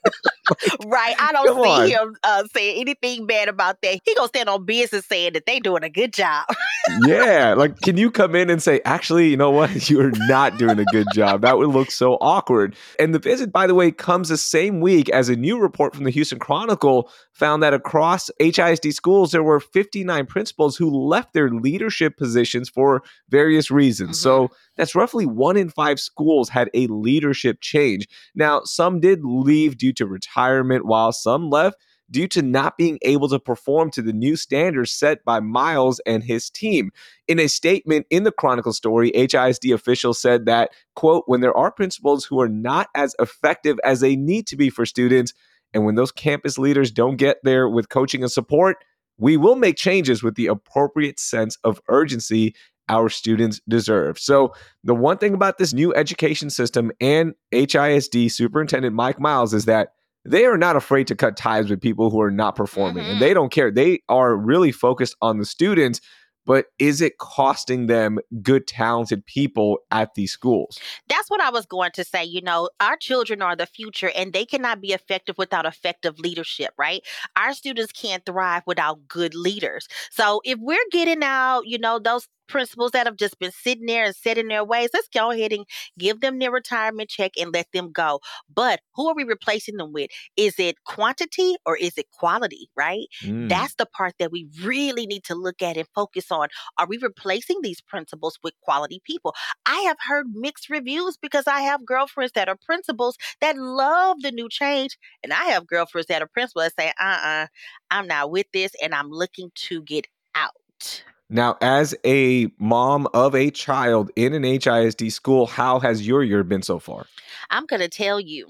Right. 0.87 1.17
I 1.19 1.33
don't 1.33 1.49
on. 1.59 1.87
see 1.87 1.93
him 1.93 2.17
uh, 2.23 2.45
saying 2.55 2.81
anything 2.81 3.27
bad 3.27 3.49
about 3.49 3.83
that. 3.83 4.01
He 4.05 4.15
gonna 4.15 4.29
stand 4.29 4.49
on 4.49 4.65
business 4.65 5.05
saying 5.07 5.33
that 5.33 5.47
they 5.47 5.61
doing 5.61 5.83
a 5.83 5.91
good 5.91 6.13
job. 6.13 6.47
yeah. 7.07 7.55
Like, 7.55 7.81
can 7.81 7.97
you 7.97 8.11
come 8.11 8.35
in 8.35 8.49
and 8.49 8.63
say, 8.63 8.81
actually, 8.85 9.29
you 9.31 9.37
know 9.37 9.51
what? 9.51 9.91
You're 9.91 10.13
not 10.29 10.59
doing 10.59 10.79
a 10.79 10.85
good 10.87 11.07
job. 11.13 11.43
That 11.43 11.59
would 11.59 11.69
look 11.69 11.91
so 11.91 12.15
awkward. 12.21 12.77
And 12.99 13.15
the 13.15 13.19
visit, 13.19 13.53
by 13.53 13.67
the 13.67 13.75
way, 13.75 13.91
comes 13.91 14.29
the 14.29 14.37
same 14.37 14.81
week 14.81 15.09
as 15.09 15.29
a 15.29 15.37
new 15.37 15.59
report 15.59 15.95
from 15.95 16.05
the 16.05 16.11
Houston 16.11 16.39
Chronicle 16.39 17.11
found 17.33 17.63
that 17.63 17.75
across 17.75 18.31
HISD 18.41 18.95
schools, 18.95 19.33
there 19.33 19.43
were 19.43 19.61
59 19.61 20.27
principals 20.27 20.77
who 20.77 20.91
left 20.91 21.33
their 21.33 21.51
leadership 21.51 22.17
positions 22.17 22.69
for 22.69 23.03
various 23.29 23.71
reasons. 23.71 24.19
So 24.21 24.51
that's 24.77 24.95
roughly 24.95 25.27
one 25.27 25.57
in 25.57 25.71
five 25.71 25.99
schools 26.01 26.49
had 26.49 26.71
a 26.75 26.87
leadership 26.87 27.59
change. 27.61 28.09
Now, 28.35 28.63
some 28.65 29.01
did 29.01 29.25
leave 29.25 29.79
due 29.79 29.93
to 29.95 30.07
retirement, 30.07 30.87
while 30.87 31.13
some 31.13 31.51
left 31.51 31.77
due 32.11 32.29
to 32.29 32.43
not 32.43 32.77
being 32.79 32.99
able 33.03 33.29
to 33.29 33.39
perform 33.39 33.91
to 33.91 34.03
the 34.03 34.13
new 34.13 34.37
standards 34.37 34.93
set 34.93 35.25
by 35.25 35.41
Miles 35.41 36.01
and 36.07 36.23
his 36.23 36.51
team. 36.51 36.91
In 37.27 37.41
a 37.41 37.49
statement 37.49 38.07
in 38.11 38.23
the 38.23 38.33
Chronicle 38.33 38.73
story, 38.73 39.11
HISD 39.13 39.75
officials 39.75 40.21
said 40.21 40.47
that, 40.47 40.71
quote, 40.95 41.25
when 41.27 41.41
there 41.41 41.57
are 41.57 41.73
principals 41.73 42.25
who 42.25 42.41
are 42.41 42.49
not 42.49 42.89
as 42.95 43.15
effective 43.19 43.79
as 43.85 44.01
they 44.01 44.17
need 44.17 44.47
to 44.49 44.57
be 44.57 44.71
for 44.71 44.87
students, 44.87 45.33
and 45.75 45.85
when 45.85 45.97
those 45.97 46.13
campus 46.13 46.59
leaders 46.59 46.91
don't 46.91 47.17
get 47.17 47.39
there 47.43 47.69
with 47.69 47.89
coaching 47.89 48.23
and 48.23 48.31
support, 48.31 48.77
we 49.19 49.37
will 49.37 49.57
make 49.57 49.77
changes 49.77 50.23
with 50.23 50.37
the 50.37 50.47
appropriate 50.47 51.19
sense 51.19 51.59
of 51.65 51.81
urgency 51.89 52.55
our 52.89 53.09
students 53.09 53.61
deserve. 53.69 54.19
So, 54.19 54.53
the 54.85 54.95
one 54.95 55.19
thing 55.19 55.35
about 55.35 55.59
this 55.59 55.73
new 55.73 55.95
education 55.95 56.51
system 56.51 56.93
and 57.01 57.35
HISD 57.53 58.31
Superintendent 58.31 58.95
Mike 58.95 59.21
Miles 59.21 59.55
is 59.55 59.65
that 59.65 59.95
they 60.25 60.45
are 60.45 60.59
not 60.59 60.77
afraid 60.77 61.07
to 61.09 61.15
cut 61.15 61.37
ties 61.37 61.71
with 61.71 61.81
people 61.81 62.11
who 62.11 62.21
are 62.21 62.31
not 62.31 62.57
performing 62.57 63.05
mm-hmm. 63.05 63.13
and 63.13 63.23
they 63.23 63.33
don't 63.33 63.53
care. 63.53 63.71
They 63.71 64.03
are 64.09 64.37
really 64.37 64.73
focused 64.73 65.17
on 65.23 65.39
the 65.39 65.45
students 65.45 66.01
but 66.47 66.67
is 66.79 67.03
it 67.03 67.19
costing 67.19 67.89
them 67.89 68.19
good, 68.41 68.67
talented 68.67 69.27
people 69.27 69.79
at 69.91 70.15
these 70.15 70.33
schools? 70.33 70.79
That's 71.09 71.29
what 71.29 71.41
I 71.41 71.51
was 71.51 71.67
going 71.67 71.91
to 71.93 72.05
say. 72.05 72.25
You 72.25 72.41
know, 72.41 72.71
our 72.81 72.97
children 72.97 73.43
are 73.43 73.57
the 73.57 73.67
future 73.67 74.11
and 74.15 74.33
they 74.33 74.47
cannot 74.47 74.81
be 74.81 74.93
effective 74.93 75.37
without 75.37 75.67
effective 75.67 76.19
leadership, 76.19 76.73
right? 76.79 77.03
Our 77.35 77.53
students 77.53 77.93
can't 77.93 78.25
thrive 78.25 78.63
without 78.67 79.07
good 79.09 79.35
leaders. 79.35 79.89
So 80.11 80.41
if 80.45 80.59
we're 80.61 80.79
getting 80.93 81.23
out, 81.23 81.63
you 81.67 81.79
know, 81.79 81.99
those 81.99 82.29
principals 82.49 82.93
that 82.93 83.07
have 83.07 83.17
just 83.17 83.39
been 83.39 83.53
sitting 83.53 83.87
there 83.87 84.05
and 84.05 84.15
set 84.15 84.39
in 84.39 84.49
their 84.49 84.65
ways, 84.65 84.91
let's 84.93 85.09
go 85.09 85.31
ahead 85.31 85.53
and 85.53 85.65
give 85.99 86.21
them 86.21 86.39
their 86.39 86.51
retirement 86.51 87.09
check 87.09 87.33
and 87.39 87.53
let 87.53 87.67
them 87.73 87.93
go. 87.93 88.21
But 88.53 88.81
who 88.95 89.09
are 89.09 89.15
we 89.15 89.25
replacing 89.25 89.77
them 89.77 89.93
with? 89.93 90.11
Is 90.37 90.59
it 90.59 90.77
quantity 90.85 91.57
or 91.65 91.77
is 91.77 91.97
it 91.99 92.07
quality, 92.13 92.69
right? 92.77 93.07
Mm. 93.23 93.49
That's 93.49 93.75
the 93.75 93.87
part 93.87 94.15
that 94.19 94.33
we 94.33 94.49
really 94.63 95.07
need 95.07 95.25
to 95.25 95.35
look 95.35 95.63
at 95.63 95.77
and 95.77 95.89
focus 95.95 96.31
on. 96.31 96.49
Are 96.79 96.87
we 96.87 96.99
replacing 96.99 97.61
these 97.63 97.81
principals 97.81 98.39
with 98.43 98.55
quality 98.63 99.01
people? 99.05 99.35
I 99.65 99.81
have 99.81 99.99
heard 100.07 100.27
mixed 100.33 100.71
reviews 100.71 101.17
because 101.17 101.45
I 101.47 101.61
have 101.61 101.85
girlfriends 101.87 102.33
that 102.33 102.49
are 102.49 102.57
principals 102.57 103.17
that 103.41 103.57
love 103.57 104.23
the 104.23 104.33
new 104.33 104.49
change. 104.49 104.99
And 105.23 105.33
I 105.33 105.47
have 105.47 105.67
girlfriends 105.67 106.09
that 106.09 106.23
are 106.23 106.29
principals 106.29 106.73
that 106.77 106.83
say, 106.83 106.93
uh 107.01 107.07
uh-uh, 107.07 107.45
uh, 107.45 107.47
i 107.91 107.99
am 107.99 108.07
not 108.07 108.31
with 108.31 108.47
this 108.53 108.73
and 108.83 108.95
I'm 108.95 109.11
looking 109.11 109.51
to 109.69 109.83
get 109.83 110.07
out. 110.35 111.03
Now, 111.29 111.57
as 111.61 111.95
a 112.05 112.49
mom 112.59 113.09
of 113.13 113.35
a 113.35 113.51
child 113.51 114.11
in 114.15 114.33
an 114.33 114.43
HISD 114.43 115.11
school, 115.11 115.47
how 115.47 115.81
has 115.81 116.07
your 116.07 116.23
year 116.23 116.45
been 116.45 116.63
so 116.63 116.79
far? 116.79 117.07
I'm 117.51 117.67
going 117.67 117.81
to 117.81 117.89
tell 117.89 118.21
you, 118.21 118.47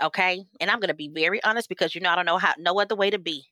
okay? 0.00 0.44
And 0.60 0.70
I'm 0.70 0.78
going 0.78 0.88
to 0.88 0.94
be 0.94 1.08
very 1.08 1.42
honest 1.42 1.68
because 1.68 1.94
you 1.94 2.00
know 2.00 2.10
I 2.10 2.16
don't 2.16 2.26
know 2.26 2.38
how 2.38 2.54
no 2.56 2.78
other 2.80 2.94
way 2.94 3.10
to 3.10 3.18
be. 3.18 3.46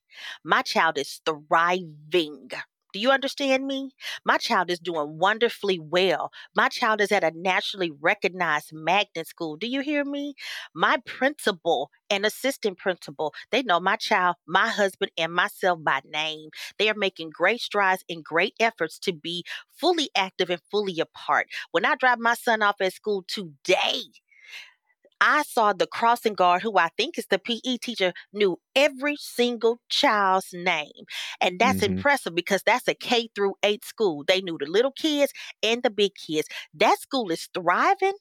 My 0.45 0.63
child 0.63 0.97
is 0.97 1.21
thriving 1.25 2.51
do 2.93 2.99
you 3.01 3.11
understand 3.11 3.67
me? 3.67 3.91
My 4.25 4.39
child 4.39 4.71
is 4.71 4.79
doing 4.79 5.19
wonderfully 5.19 5.79
well. 5.79 6.33
My 6.57 6.69
child 6.69 7.01
is 7.01 7.13
at 7.13 7.25
a 7.25 7.33
nationally 7.35 7.91
recognized 7.91 8.73
magnet 8.73 9.27
school. 9.27 9.57
Do 9.57 9.67
you 9.67 9.81
hear 9.81 10.05
me? 10.05 10.35
My 10.75 10.97
principal 11.05 11.91
and 12.11 12.25
assistant 12.25 12.79
principal, 12.79 13.35
they 13.51 13.63
know 13.63 13.81
my 13.81 13.97
child, 13.97 14.37
my 14.47 14.69
husband, 14.69 15.11
and 15.19 15.33
myself 15.35 15.83
by 15.83 16.01
name. 16.11 16.49
They 16.79 16.89
are 16.89 16.95
making 16.95 17.31
great 17.31 17.61
strides 17.61 18.05
and 18.09 18.25
great 18.25 18.55
efforts 18.59 18.99
to 19.01 19.13
be 19.13 19.45
fully 19.71 20.11
active 20.17 20.51
and 20.51 20.61
fully 20.71 20.99
a 21.01 21.07
part. 21.07 21.49
When 21.73 21.85
I 21.85 21.95
drive 21.97 22.19
my 22.19 22.35
son 22.35 22.63
off 22.63 22.77
at 22.81 22.95
school 22.95 23.25
today, 23.29 24.03
I 25.21 25.43
saw 25.43 25.73
the 25.73 25.87
crossing 25.87 26.35
guard, 26.35 26.63
who 26.63 26.79
I 26.79 26.89
think 26.97 27.19
is 27.19 27.27
the 27.29 27.39
PE 27.39 27.79
teacher, 27.79 28.13
knew 28.33 28.59
every 28.75 29.17
single 29.17 29.81
child's 29.89 30.51
name. 30.53 31.05
And 31.41 31.59
that's 31.59 31.81
mm-hmm. 31.81 31.95
impressive 31.95 32.35
because 32.35 32.63
that's 32.65 32.89
a 32.89 32.95
K 32.95 33.29
through 33.35 33.55
eight 33.63 33.85
school. 33.85 34.25
They 34.27 34.41
knew 34.41 34.59
the 34.59 34.67
little 34.67 34.93
kids 34.93 35.33
and 35.63 35.83
the 35.83 35.91
big 35.91 36.13
kids. 36.15 36.49
That 36.75 36.99
school 37.01 37.31
is 37.31 37.49
thriving 37.55 38.15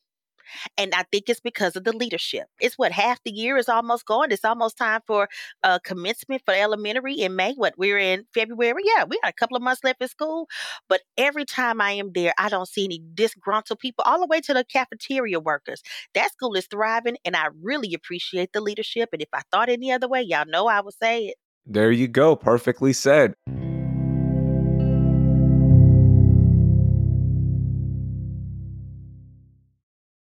and 0.78 0.94
I 0.94 1.04
think 1.12 1.30
it's 1.30 1.40
because 1.40 1.76
of 1.76 1.84
the 1.84 1.96
leadership. 1.96 2.48
It's 2.60 2.78
what 2.78 2.92
half 2.92 3.20
the 3.24 3.32
year 3.32 3.58
is 3.58 3.70
almost 3.70 4.06
gone. 4.06 4.32
It's 4.32 4.46
almost 4.46 4.78
time 4.78 5.02
for 5.06 5.28
uh, 5.64 5.80
commencement 5.84 6.42
for 6.46 6.54
elementary 6.54 7.16
in 7.16 7.36
May. 7.36 7.54
What 7.54 7.76
we're 7.78 7.98
in 7.98 8.26
February. 8.34 8.84
Yeah, 8.84 9.06
we 9.06 9.20
got 9.22 9.30
a 9.30 9.34
couple 9.34 9.58
of 9.58 9.64
months 9.64 9.84
left 9.84 10.02
in 10.02 10.08
school. 10.08 10.48
But 10.90 11.02
every 11.18 11.46
time 11.46 11.82
I 11.82 11.92
am 11.92 12.12
there, 12.14 12.34
I 12.38 12.50
don't 12.50 12.68
see 12.68 12.86
any 12.86 13.02
disgruntled 13.14 13.80
people, 13.80 14.04
all 14.08 14.20
the 14.20 14.28
way 14.28 14.42
to 14.42 14.54
the 14.54 14.64
cafeteria 14.64 15.40
workers. 15.40 15.82
That 16.14 16.32
school 16.32 16.56
is 16.56 16.68
thriving, 16.68 17.18
and 17.26 17.36
I 17.36 17.48
really 17.62 17.94
appreciate 17.94 18.54
the 18.54 18.62
leadership. 18.62 19.10
And 19.14 19.22
if 19.22 19.30
I 19.34 19.42
thought 19.52 19.70
any 19.70 19.92
other 19.92 20.08
way, 20.08 20.22
y'all 20.22 20.46
know 20.48 20.68
I 20.68 20.82
would 20.82 20.94
say 20.94 21.28
it. 21.28 21.36
There 21.66 21.92
you 21.92 22.08
go. 22.08 22.36
Perfectly 22.36 22.94
said. 22.94 23.34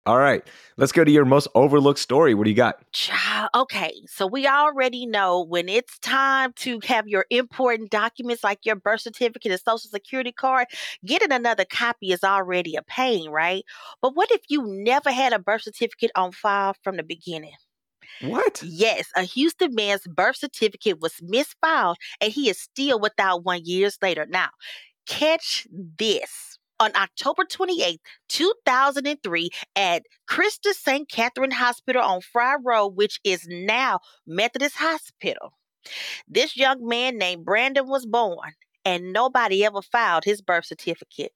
All 0.07 0.19
right. 0.19 0.47
Let's 0.77 0.93
go 0.93 1.05
to 1.05 1.11
your 1.11 1.25
most 1.25 1.49
overlooked 1.55 1.99
story. 1.99 2.35
What 2.35 2.45
do 2.45 2.51
you 2.51 2.57
got? 2.57 2.81
Okay. 3.55 3.93
So 4.07 4.27
we 4.27 4.47
already 4.47 5.07
know 5.07 5.43
when 5.43 5.69
it's 5.69 5.99
time 5.99 6.53
to 6.57 6.81
have 6.85 7.09
your 7.09 7.27
important 7.31 7.91
documents 7.91 8.45
like 8.45 8.61
your 8.65 8.77
birth 8.77 9.03
certificate 9.03 9.53
and 9.53 9.61
social 9.61 9.91
security 9.91 10.33
card, 10.33 10.69
getting 11.05 11.33
another 11.33 11.65
copy 11.65 12.13
is 12.13 12.25
already 12.25 12.77
a 12.77 12.83
pain, 12.83 13.31
right? 13.31 13.65
But 14.01 14.15
what 14.15 14.31
if 14.31 14.43
you 14.49 14.63
never 14.67 15.11
had 15.11 15.33
a 15.33 15.39
birth 15.39 15.63
certificate 15.63 16.11
on 16.15 16.33
file 16.33 16.75
from 16.83 16.97
the 16.97 17.03
beginning? 17.03 17.55
What? 18.21 18.63
Yes, 18.63 19.09
a 19.17 19.23
Houston 19.23 19.75
man's 19.75 20.07
birth 20.07 20.37
certificate 20.37 21.01
was 21.01 21.15
misfiled 21.23 21.97
and 22.21 22.33
he 22.33 22.49
is 22.49 22.59
still 22.59 22.99
without 22.99 23.45
one 23.45 23.65
years 23.65 23.99
later. 24.01 24.27
Now, 24.27 24.49
catch 25.07 25.67
this 25.73 26.56
on 26.79 26.93
October 26.97 27.45
28, 27.45 28.01
2003, 28.29 29.51
at 29.75 30.03
Christus 30.29 30.79
St. 30.79 31.09
Catherine 31.09 31.53
Hospital 31.53 32.03
on 32.03 32.21
Fry 32.21 32.57
Road, 32.63 32.89
which 32.97 33.21
is 33.25 33.47
now 33.49 34.01
Methodist 34.27 34.77
Hospital. 34.77 35.53
This 36.29 36.57
young 36.57 36.87
man 36.87 37.19
named 37.19 37.45
Brandon 37.45 37.87
was 37.89 38.07
born, 38.07 38.53
and 38.85 39.13
nobody 39.13 39.65
ever 39.65 39.83
filed 39.83 40.25
his 40.25 40.43
birth 40.43 40.67
certificate. 40.67 41.33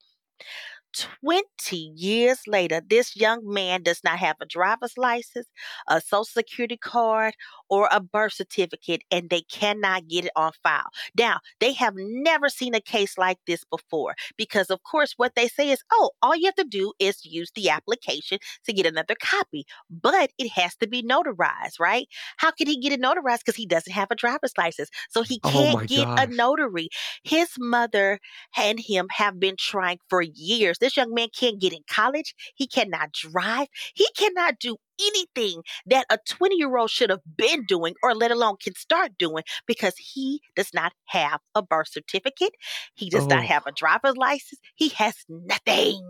20 0.96 1.92
years 1.96 2.40
later, 2.46 2.80
this 2.86 3.16
young 3.16 3.40
man 3.44 3.82
does 3.82 4.00
not 4.04 4.18
have 4.18 4.36
a 4.40 4.46
driver's 4.46 4.96
license, 4.96 5.46
a 5.88 6.00
social 6.00 6.24
security 6.24 6.76
card, 6.76 7.34
or 7.68 7.88
a 7.92 8.00
birth 8.00 8.32
certificate, 8.32 9.02
and 9.10 9.30
they 9.30 9.42
cannot 9.42 10.08
get 10.08 10.24
it 10.24 10.32
on 10.36 10.52
file. 10.62 10.88
Now, 11.16 11.40
they 11.60 11.72
have 11.74 11.94
never 11.96 12.48
seen 12.48 12.74
a 12.74 12.80
case 12.80 13.16
like 13.16 13.38
this 13.46 13.64
before 13.64 14.14
because, 14.36 14.70
of 14.70 14.82
course, 14.82 15.14
what 15.16 15.34
they 15.36 15.48
say 15.48 15.70
is, 15.70 15.82
oh, 15.92 16.10
all 16.22 16.34
you 16.36 16.46
have 16.46 16.54
to 16.56 16.64
do 16.64 16.92
is 16.98 17.24
use 17.24 17.50
the 17.54 17.70
application 17.70 18.38
to 18.66 18.72
get 18.72 18.86
another 18.86 19.14
copy, 19.20 19.64
but 19.90 20.30
it 20.38 20.50
has 20.52 20.74
to 20.76 20.88
be 20.88 21.02
notarized, 21.02 21.78
right? 21.78 22.08
How 22.36 22.50
can 22.50 22.66
he 22.66 22.78
get 22.80 22.92
it 22.92 23.00
notarized? 23.00 23.40
Because 23.40 23.56
he 23.56 23.66
doesn't 23.66 23.92
have 23.92 24.10
a 24.10 24.16
driver's 24.16 24.56
license. 24.58 24.90
So 25.10 25.22
he 25.22 25.40
oh 25.44 25.50
can't 25.50 25.80
oh 25.82 25.84
get 25.86 26.06
gosh. 26.06 26.18
a 26.18 26.26
notary. 26.26 26.88
His 27.24 27.50
mother 27.58 28.18
and 28.56 28.78
him 28.80 29.08
have 29.12 29.38
been 29.38 29.56
trying 29.58 29.98
for 30.08 30.22
years 30.22 30.78
this 30.80 30.96
young 30.96 31.12
man 31.14 31.28
can't 31.38 31.60
get 31.60 31.72
in 31.72 31.82
college. 31.88 32.34
He 32.54 32.66
cannot 32.66 33.12
drive. 33.12 33.68
He 33.94 34.06
cannot 34.16 34.58
do 34.58 34.76
anything 35.00 35.62
that 35.86 36.06
a 36.10 36.18
20 36.28 36.56
year 36.56 36.76
old 36.76 36.90
should 36.90 37.10
have 37.10 37.20
been 37.36 37.64
doing 37.64 37.94
or 38.02 38.14
let 38.14 38.30
alone 38.30 38.56
can 38.62 38.74
start 38.74 39.12
doing 39.18 39.44
because 39.66 39.94
he 39.96 40.40
does 40.56 40.72
not 40.74 40.92
have 41.06 41.40
a 41.54 41.62
birth 41.62 41.88
certificate. 41.88 42.54
He 42.94 43.08
does 43.08 43.24
oh. 43.24 43.28
not 43.28 43.44
have 43.44 43.66
a 43.66 43.72
driver's 43.72 44.16
license. 44.16 44.60
He 44.74 44.88
has 44.90 45.14
nothing. 45.28 46.00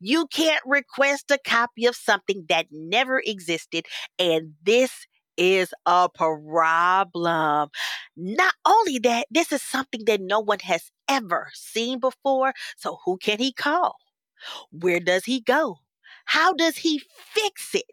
You 0.00 0.26
can't 0.28 0.62
request 0.64 1.30
a 1.30 1.38
copy 1.44 1.86
of 1.86 1.96
something 1.96 2.44
that 2.48 2.66
never 2.70 3.22
existed. 3.24 3.86
And 4.18 4.54
this 4.62 5.06
is 5.36 5.72
a 5.86 6.08
problem. 6.08 7.70
Not 8.16 8.54
only 8.64 8.98
that, 9.00 9.26
this 9.30 9.52
is 9.52 9.62
something 9.62 10.04
that 10.06 10.20
no 10.20 10.40
one 10.40 10.60
has 10.60 10.90
ever 11.08 11.48
seen 11.54 11.98
before. 11.98 12.52
So 12.76 12.98
who 13.04 13.18
can 13.18 13.38
he 13.38 13.52
call? 13.52 13.96
Where 14.70 15.00
does 15.00 15.24
he 15.24 15.40
go? 15.40 15.78
How 16.26 16.52
does 16.52 16.78
he 16.78 17.02
fix 17.32 17.74
it? 17.74 17.84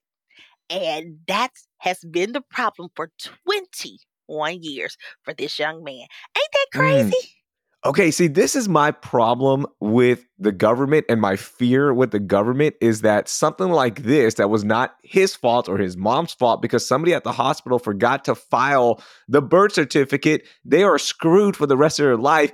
And 0.70 1.20
that 1.28 1.52
has 1.80 2.00
been 2.10 2.32
the 2.32 2.42
problem 2.42 2.90
for 2.96 3.12
21 3.54 4.64
years 4.64 4.98
for 5.24 5.34
this 5.34 5.60
young 5.60 5.84
man. 5.84 6.06
Ain't 6.38 6.54
that 6.54 6.68
mm. 6.74 6.80
crazy? 6.80 7.10
Mm. 7.10 7.43
Okay, 7.86 8.12
see, 8.12 8.28
this 8.28 8.56
is 8.56 8.70
my 8.70 8.92
problem 8.92 9.66
with 9.82 10.26
the 10.40 10.54
government, 10.54 11.06
and 11.10 11.20
my 11.20 11.36
fear 11.36 11.94
with 11.94 12.12
the 12.12 12.20
government 12.20 12.76
is 12.80 13.02
that 13.02 13.28
something 13.28 13.70
like 13.70 14.04
this, 14.04 14.36
that 14.36 14.50
was 14.50 14.64
not 14.64 14.96
his 15.04 15.36
fault 15.36 15.68
or 15.68 15.78
his 15.78 15.98
mom's 15.98 16.34
fault, 16.34 16.62
because 16.62 16.88
somebody 16.88 17.14
at 17.14 17.26
the 17.26 17.34
hospital 17.34 17.80
forgot 17.80 18.24
to 18.26 18.36
file 18.36 19.02
the 19.28 19.42
birth 19.42 19.74
certificate, 19.74 20.48
they 20.64 20.84
are 20.84 20.98
screwed 20.98 21.58
for 21.58 21.66
the 21.66 21.76
rest 21.76 22.00
of 22.00 22.06
their 22.06 22.16
life. 22.16 22.54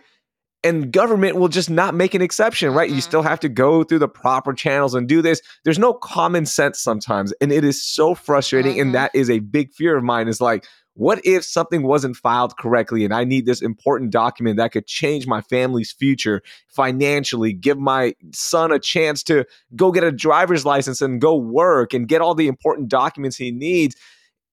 And 0.61 0.91
government 0.91 1.37
will 1.37 1.47
just 1.47 1.69
not 1.69 1.95
make 1.95 2.13
an 2.13 2.21
exception, 2.21 2.73
right? 2.73 2.89
Mm-hmm. 2.89 2.95
You 2.95 3.01
still 3.01 3.21
have 3.21 3.39
to 3.41 3.49
go 3.49 3.85
through 3.85 3.99
the 3.99 4.09
proper 4.09 4.51
channels 4.51 4.93
and 4.93 5.07
do 5.07 5.21
this. 5.21 5.41
There's 5.63 5.79
no 5.79 5.93
common 5.93 6.45
sense 6.45 6.81
sometimes. 6.81 7.33
And 7.39 7.53
it 7.53 7.63
is 7.63 7.81
so 7.81 8.13
frustrating. 8.13 8.73
Mm-hmm. 8.73 8.81
And 8.81 8.95
that 8.95 9.11
is 9.13 9.29
a 9.29 9.39
big 9.39 9.71
fear 9.71 9.95
of 9.95 10.03
mine 10.03 10.27
is 10.27 10.41
like, 10.41 10.65
what 10.99 11.21
if 11.23 11.45
something 11.45 11.83
wasn't 11.83 12.17
filed 12.17 12.57
correctly 12.57 13.05
and 13.05 13.13
I 13.13 13.23
need 13.23 13.45
this 13.45 13.61
important 13.61 14.11
document 14.11 14.57
that 14.57 14.73
could 14.73 14.85
change 14.85 15.25
my 15.25 15.39
family's 15.39 15.93
future 15.93 16.41
financially, 16.67 17.53
give 17.53 17.77
my 17.77 18.15
son 18.33 18.73
a 18.73 18.79
chance 18.79 19.23
to 19.23 19.45
go 19.77 19.93
get 19.93 20.03
a 20.03 20.11
driver's 20.11 20.65
license 20.65 21.01
and 21.01 21.21
go 21.21 21.37
work 21.37 21.93
and 21.93 22.05
get 22.05 22.19
all 22.19 22.35
the 22.35 22.49
important 22.49 22.89
documents 22.89 23.37
he 23.37 23.49
needs? 23.49 23.95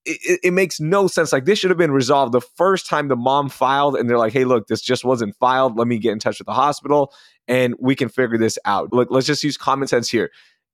it, 0.04 0.40
it, 0.44 0.52
makes 0.52 0.78
no 0.78 1.08
sense. 1.08 1.32
Like 1.32 1.46
this 1.46 1.58
should 1.58 1.70
have 1.70 1.78
been 1.78 1.90
resolved 1.90 2.30
the 2.30 2.40
first 2.40 2.86
time 2.86 3.08
the 3.08 3.16
mom 3.16 3.48
filed, 3.48 3.96
and 3.96 4.08
they're 4.08 4.18
like, 4.18 4.32
"Hey, 4.32 4.44
look, 4.44 4.68
this 4.68 4.80
just 4.80 5.04
wasn't 5.04 5.34
filed. 5.34 5.76
Let 5.76 5.88
me 5.88 5.98
get 5.98 6.12
in 6.12 6.20
touch 6.20 6.38
with 6.38 6.46
the 6.46 6.52
hospital, 6.52 7.12
and 7.48 7.74
we 7.80 7.96
can 7.96 8.08
figure 8.08 8.38
this 8.38 8.56
out." 8.64 8.92
Look, 8.92 9.08
let's 9.10 9.26
just 9.26 9.42
use 9.42 9.56
common 9.56 9.88
sense 9.88 10.08
here. 10.08 10.30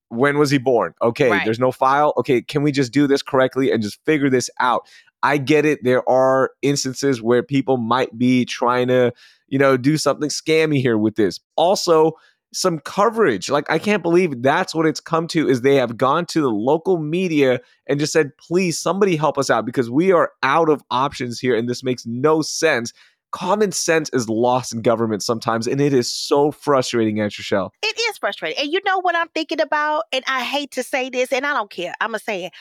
When 0.08 0.36
was 0.36 0.50
he 0.50 0.58
born? 0.58 0.92
Okay, 1.00 1.30
right. 1.30 1.46
there's 1.46 1.58
no 1.58 1.72
file. 1.72 2.12
Okay, 2.18 2.42
can 2.42 2.62
we 2.62 2.72
just 2.72 2.92
do 2.92 3.06
this 3.06 3.22
correctly 3.22 3.72
and 3.72 3.82
just 3.82 3.98
figure 4.04 4.28
this 4.28 4.50
out? 4.60 4.86
I 5.22 5.38
get 5.38 5.64
it. 5.64 5.84
There 5.84 6.08
are 6.08 6.50
instances 6.62 7.22
where 7.22 7.42
people 7.42 7.76
might 7.76 8.16
be 8.18 8.44
trying 8.44 8.88
to, 8.88 9.12
you 9.48 9.58
know, 9.58 9.76
do 9.76 9.96
something 9.96 10.28
scammy 10.28 10.80
here 10.80 10.98
with 10.98 11.16
this. 11.16 11.40
Also, 11.56 12.12
some 12.52 12.78
coverage. 12.80 13.48
Like 13.48 13.70
I 13.70 13.78
can't 13.78 14.02
believe 14.02 14.42
that's 14.42 14.74
what 14.74 14.86
it's 14.86 15.00
come 15.00 15.26
to 15.28 15.48
is 15.48 15.62
they 15.62 15.76
have 15.76 15.96
gone 15.96 16.26
to 16.26 16.40
the 16.40 16.50
local 16.50 16.98
media 16.98 17.60
and 17.86 17.98
just 17.98 18.12
said, 18.12 18.36
"Please 18.36 18.78
somebody 18.78 19.16
help 19.16 19.38
us 19.38 19.48
out 19.50 19.64
because 19.64 19.90
we 19.90 20.12
are 20.12 20.32
out 20.42 20.68
of 20.68 20.82
options 20.90 21.40
here 21.40 21.56
and 21.56 21.68
this 21.68 21.82
makes 21.82 22.04
no 22.06 22.42
sense." 22.42 22.92
Common 23.32 23.72
sense 23.72 24.10
is 24.12 24.28
lost 24.28 24.74
in 24.74 24.82
government 24.82 25.22
sometimes, 25.22 25.66
and 25.66 25.80
it 25.80 25.92
is 25.92 26.12
so 26.12 26.50
frustrating, 26.50 27.20
Aunt 27.20 27.32
Shell. 27.32 27.72
It 27.82 27.98
is 28.10 28.18
frustrating. 28.18 28.62
And 28.62 28.72
you 28.72 28.80
know 28.84 29.00
what 29.00 29.16
I'm 29.16 29.28
thinking 29.28 29.60
about? 29.60 30.04
And 30.12 30.22
I 30.28 30.44
hate 30.44 30.72
to 30.72 30.82
say 30.82 31.10
this, 31.10 31.32
and 31.32 31.46
I 31.46 31.54
don't 31.54 31.70
care. 31.70 31.94
I'm 32.00 32.12
to 32.12 32.18
say 32.18 32.44
it. 32.46 32.52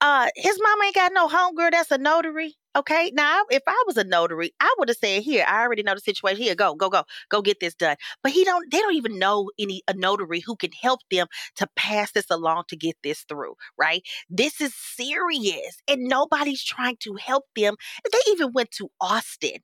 Uh, 0.00 0.28
his 0.34 0.58
mama 0.60 0.84
ain't 0.84 0.94
got 0.94 1.12
no 1.12 1.28
homegirl 1.28 1.70
that's 1.70 1.90
a 1.90 1.98
notary. 1.98 2.56
Okay. 2.76 3.10
Now, 3.14 3.42
if 3.50 3.62
I 3.66 3.84
was 3.86 3.96
a 3.96 4.04
notary, 4.04 4.52
I 4.60 4.74
would 4.78 4.88
have 4.88 4.98
said, 4.98 5.22
"Here, 5.22 5.44
I 5.48 5.62
already 5.62 5.82
know 5.82 5.94
the 5.94 6.00
situation. 6.00 6.42
Here, 6.42 6.54
go, 6.54 6.74
go, 6.74 6.88
go, 6.88 7.04
go 7.28 7.40
get 7.40 7.60
this 7.60 7.74
done." 7.74 7.96
But 8.22 8.32
he 8.32 8.44
don't. 8.44 8.70
They 8.70 8.78
don't 8.78 8.94
even 8.94 9.18
know 9.18 9.50
any 9.58 9.82
a 9.88 9.94
notary 9.94 10.40
who 10.40 10.56
can 10.56 10.72
help 10.72 11.00
them 11.10 11.28
to 11.56 11.66
pass 11.76 12.12
this 12.12 12.26
along 12.30 12.64
to 12.68 12.76
get 12.76 12.96
this 13.02 13.22
through. 13.28 13.54
Right? 13.78 14.02
This 14.28 14.60
is 14.60 14.74
serious, 14.74 15.80
and 15.88 16.04
nobody's 16.04 16.62
trying 16.62 16.96
to 17.00 17.14
help 17.14 17.44
them. 17.56 17.76
They 18.10 18.32
even 18.32 18.52
went 18.52 18.70
to 18.72 18.90
Austin. 19.00 19.58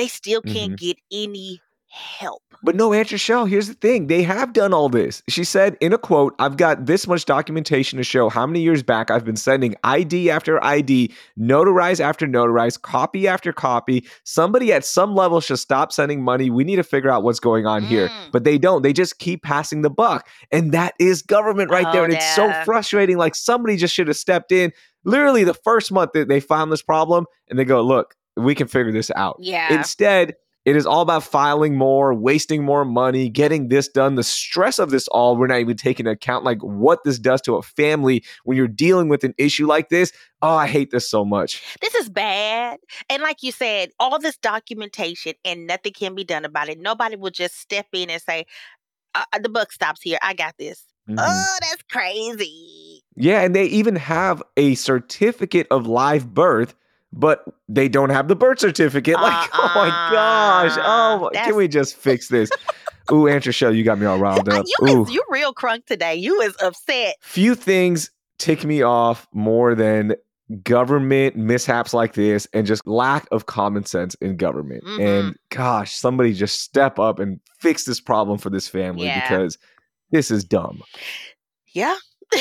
They 0.00 0.08
still 0.08 0.40
can't 0.40 0.72
mm-hmm. 0.72 0.74
get 0.76 0.96
any 1.12 1.60
help. 1.88 2.40
But 2.62 2.74
no, 2.74 2.94
Aunt 2.94 3.08
Shell, 3.08 3.44
here's 3.44 3.68
the 3.68 3.74
thing. 3.74 4.06
They 4.06 4.22
have 4.22 4.54
done 4.54 4.72
all 4.72 4.88
this. 4.88 5.22
She 5.28 5.44
said 5.44 5.76
in 5.82 5.92
a 5.92 5.98
quote, 5.98 6.34
I've 6.38 6.56
got 6.56 6.86
this 6.86 7.06
much 7.06 7.26
documentation 7.26 7.98
to 7.98 8.02
show 8.02 8.30
how 8.30 8.46
many 8.46 8.62
years 8.62 8.82
back 8.82 9.10
I've 9.10 9.26
been 9.26 9.36
sending 9.36 9.74
ID 9.84 10.30
after 10.30 10.62
ID, 10.64 11.12
notarize 11.38 12.00
after 12.00 12.26
notarize, 12.26 12.80
copy 12.80 13.28
after 13.28 13.52
copy. 13.52 14.06
Somebody 14.24 14.72
at 14.72 14.86
some 14.86 15.14
level 15.14 15.42
should 15.42 15.58
stop 15.58 15.92
sending 15.92 16.22
money. 16.22 16.48
We 16.48 16.64
need 16.64 16.76
to 16.76 16.82
figure 16.82 17.10
out 17.10 17.22
what's 17.22 17.40
going 17.40 17.66
on 17.66 17.82
mm. 17.82 17.88
here. 17.88 18.10
But 18.32 18.44
they 18.44 18.56
don't. 18.56 18.80
They 18.80 18.94
just 18.94 19.18
keep 19.18 19.42
passing 19.42 19.82
the 19.82 19.90
buck. 19.90 20.26
And 20.50 20.72
that 20.72 20.94
is 20.98 21.20
government 21.20 21.70
right 21.70 21.86
oh, 21.86 21.92
there. 21.92 22.04
And 22.04 22.12
yeah. 22.14 22.20
it's 22.20 22.34
so 22.34 22.50
frustrating. 22.64 23.18
Like 23.18 23.34
somebody 23.34 23.76
just 23.76 23.94
should 23.94 24.08
have 24.08 24.16
stepped 24.16 24.50
in. 24.50 24.72
Literally 25.04 25.44
the 25.44 25.54
first 25.54 25.92
month 25.92 26.12
that 26.14 26.28
they 26.28 26.40
found 26.40 26.72
this 26.72 26.82
problem 26.82 27.26
and 27.50 27.58
they 27.58 27.64
go, 27.66 27.82
look, 27.82 28.14
we 28.36 28.54
can 28.54 28.68
figure 28.68 28.92
this 28.92 29.10
out. 29.14 29.36
Yeah. 29.40 29.72
Instead, 29.72 30.34
it 30.66 30.76
is 30.76 30.84
all 30.84 31.00
about 31.00 31.22
filing 31.22 31.74
more, 31.74 32.12
wasting 32.12 32.64
more 32.64 32.84
money, 32.84 33.30
getting 33.30 33.68
this 33.68 33.88
done. 33.88 34.16
The 34.16 34.22
stress 34.22 34.78
of 34.78 34.90
this 34.90 35.08
all, 35.08 35.36
we're 35.36 35.46
not 35.46 35.60
even 35.60 35.76
taking 35.76 36.04
into 36.04 36.12
account 36.12 36.44
like 36.44 36.58
what 36.60 37.02
this 37.02 37.18
does 37.18 37.40
to 37.42 37.56
a 37.56 37.62
family 37.62 38.22
when 38.44 38.58
you're 38.58 38.68
dealing 38.68 39.08
with 39.08 39.24
an 39.24 39.34
issue 39.38 39.66
like 39.66 39.88
this. 39.88 40.12
Oh, 40.42 40.54
I 40.54 40.66
hate 40.66 40.90
this 40.90 41.08
so 41.08 41.24
much. 41.24 41.62
This 41.80 41.94
is 41.94 42.10
bad. 42.10 42.78
And 43.08 43.22
like 43.22 43.42
you 43.42 43.52
said, 43.52 43.90
all 43.98 44.18
this 44.18 44.36
documentation 44.36 45.32
and 45.46 45.66
nothing 45.66 45.92
can 45.92 46.14
be 46.14 46.24
done 46.24 46.44
about 46.44 46.68
it. 46.68 46.78
Nobody 46.78 47.16
will 47.16 47.30
just 47.30 47.58
step 47.58 47.86
in 47.94 48.10
and 48.10 48.20
say, 48.20 48.44
uh, 49.14 49.24
uh 49.32 49.38
the 49.38 49.48
buck 49.48 49.72
stops 49.72 50.02
here. 50.02 50.18
I 50.22 50.34
got 50.34 50.56
this. 50.58 50.84
Mm-hmm. 51.08 51.18
Oh, 51.18 51.56
that's 51.62 51.82
crazy. 51.90 53.02
Yeah, 53.16 53.40
and 53.40 53.56
they 53.56 53.64
even 53.64 53.96
have 53.96 54.42
a 54.56 54.74
certificate 54.74 55.66
of 55.70 55.86
live 55.86 56.34
birth 56.34 56.74
but 57.12 57.44
they 57.68 57.88
don't 57.88 58.10
have 58.10 58.28
the 58.28 58.36
birth 58.36 58.60
certificate. 58.60 59.16
Like, 59.20 59.48
uh, 59.54 59.58
oh 59.62 59.72
my 59.74 59.88
gosh. 60.12 60.78
Oh, 60.78 61.30
can 61.34 61.56
we 61.56 61.68
just 61.68 61.96
fix 61.96 62.28
this? 62.28 62.50
Ooh, 63.12 63.26
Aunt 63.26 63.42
Shell, 63.42 63.74
you 63.74 63.84
got 63.84 63.98
me 63.98 64.06
all 64.06 64.18
riled 64.18 64.48
up. 64.52 64.64
You 64.66 64.88
Ooh. 64.88 65.02
is 65.02 65.10
you 65.10 65.22
real 65.28 65.52
crunk 65.52 65.86
today. 65.86 66.14
You 66.14 66.40
is 66.40 66.56
upset. 66.62 67.16
Few 67.20 67.54
things 67.54 68.10
tick 68.38 68.64
me 68.64 68.82
off 68.82 69.28
more 69.32 69.74
than 69.74 70.14
government 70.64 71.36
mishaps 71.36 71.94
like 71.94 72.14
this 72.14 72.48
and 72.52 72.66
just 72.66 72.84
lack 72.86 73.26
of 73.30 73.46
common 73.46 73.84
sense 73.84 74.14
in 74.16 74.36
government. 74.36 74.82
Mm-hmm. 74.84 75.02
And 75.02 75.36
gosh, 75.50 75.94
somebody 75.94 76.32
just 76.32 76.62
step 76.62 76.98
up 76.98 77.18
and 77.18 77.38
fix 77.58 77.84
this 77.84 78.00
problem 78.00 78.38
for 78.38 78.50
this 78.50 78.68
family 78.68 79.06
yeah. 79.06 79.20
because 79.20 79.58
this 80.10 80.30
is 80.30 80.42
dumb. 80.42 80.82
Yeah. 81.72 81.96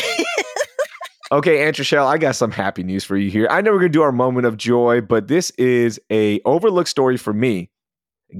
Okay, 1.31 1.59
Antre'chelle, 1.59 2.07
I 2.07 2.17
got 2.17 2.35
some 2.35 2.49
happy 2.49 2.81
news 2.81 3.03
for 3.03 3.15
you 3.15 3.29
here. 3.29 3.47
I 3.51 3.61
know 3.61 3.71
we're 3.71 3.77
gonna 3.77 3.89
do 3.89 4.01
our 4.01 4.11
moment 4.11 4.47
of 4.47 4.57
joy, 4.57 5.01
but 5.01 5.27
this 5.27 5.51
is 5.51 5.99
a 6.11 6.41
overlooked 6.43 6.89
story 6.89 7.17
for 7.17 7.33
me. 7.33 7.69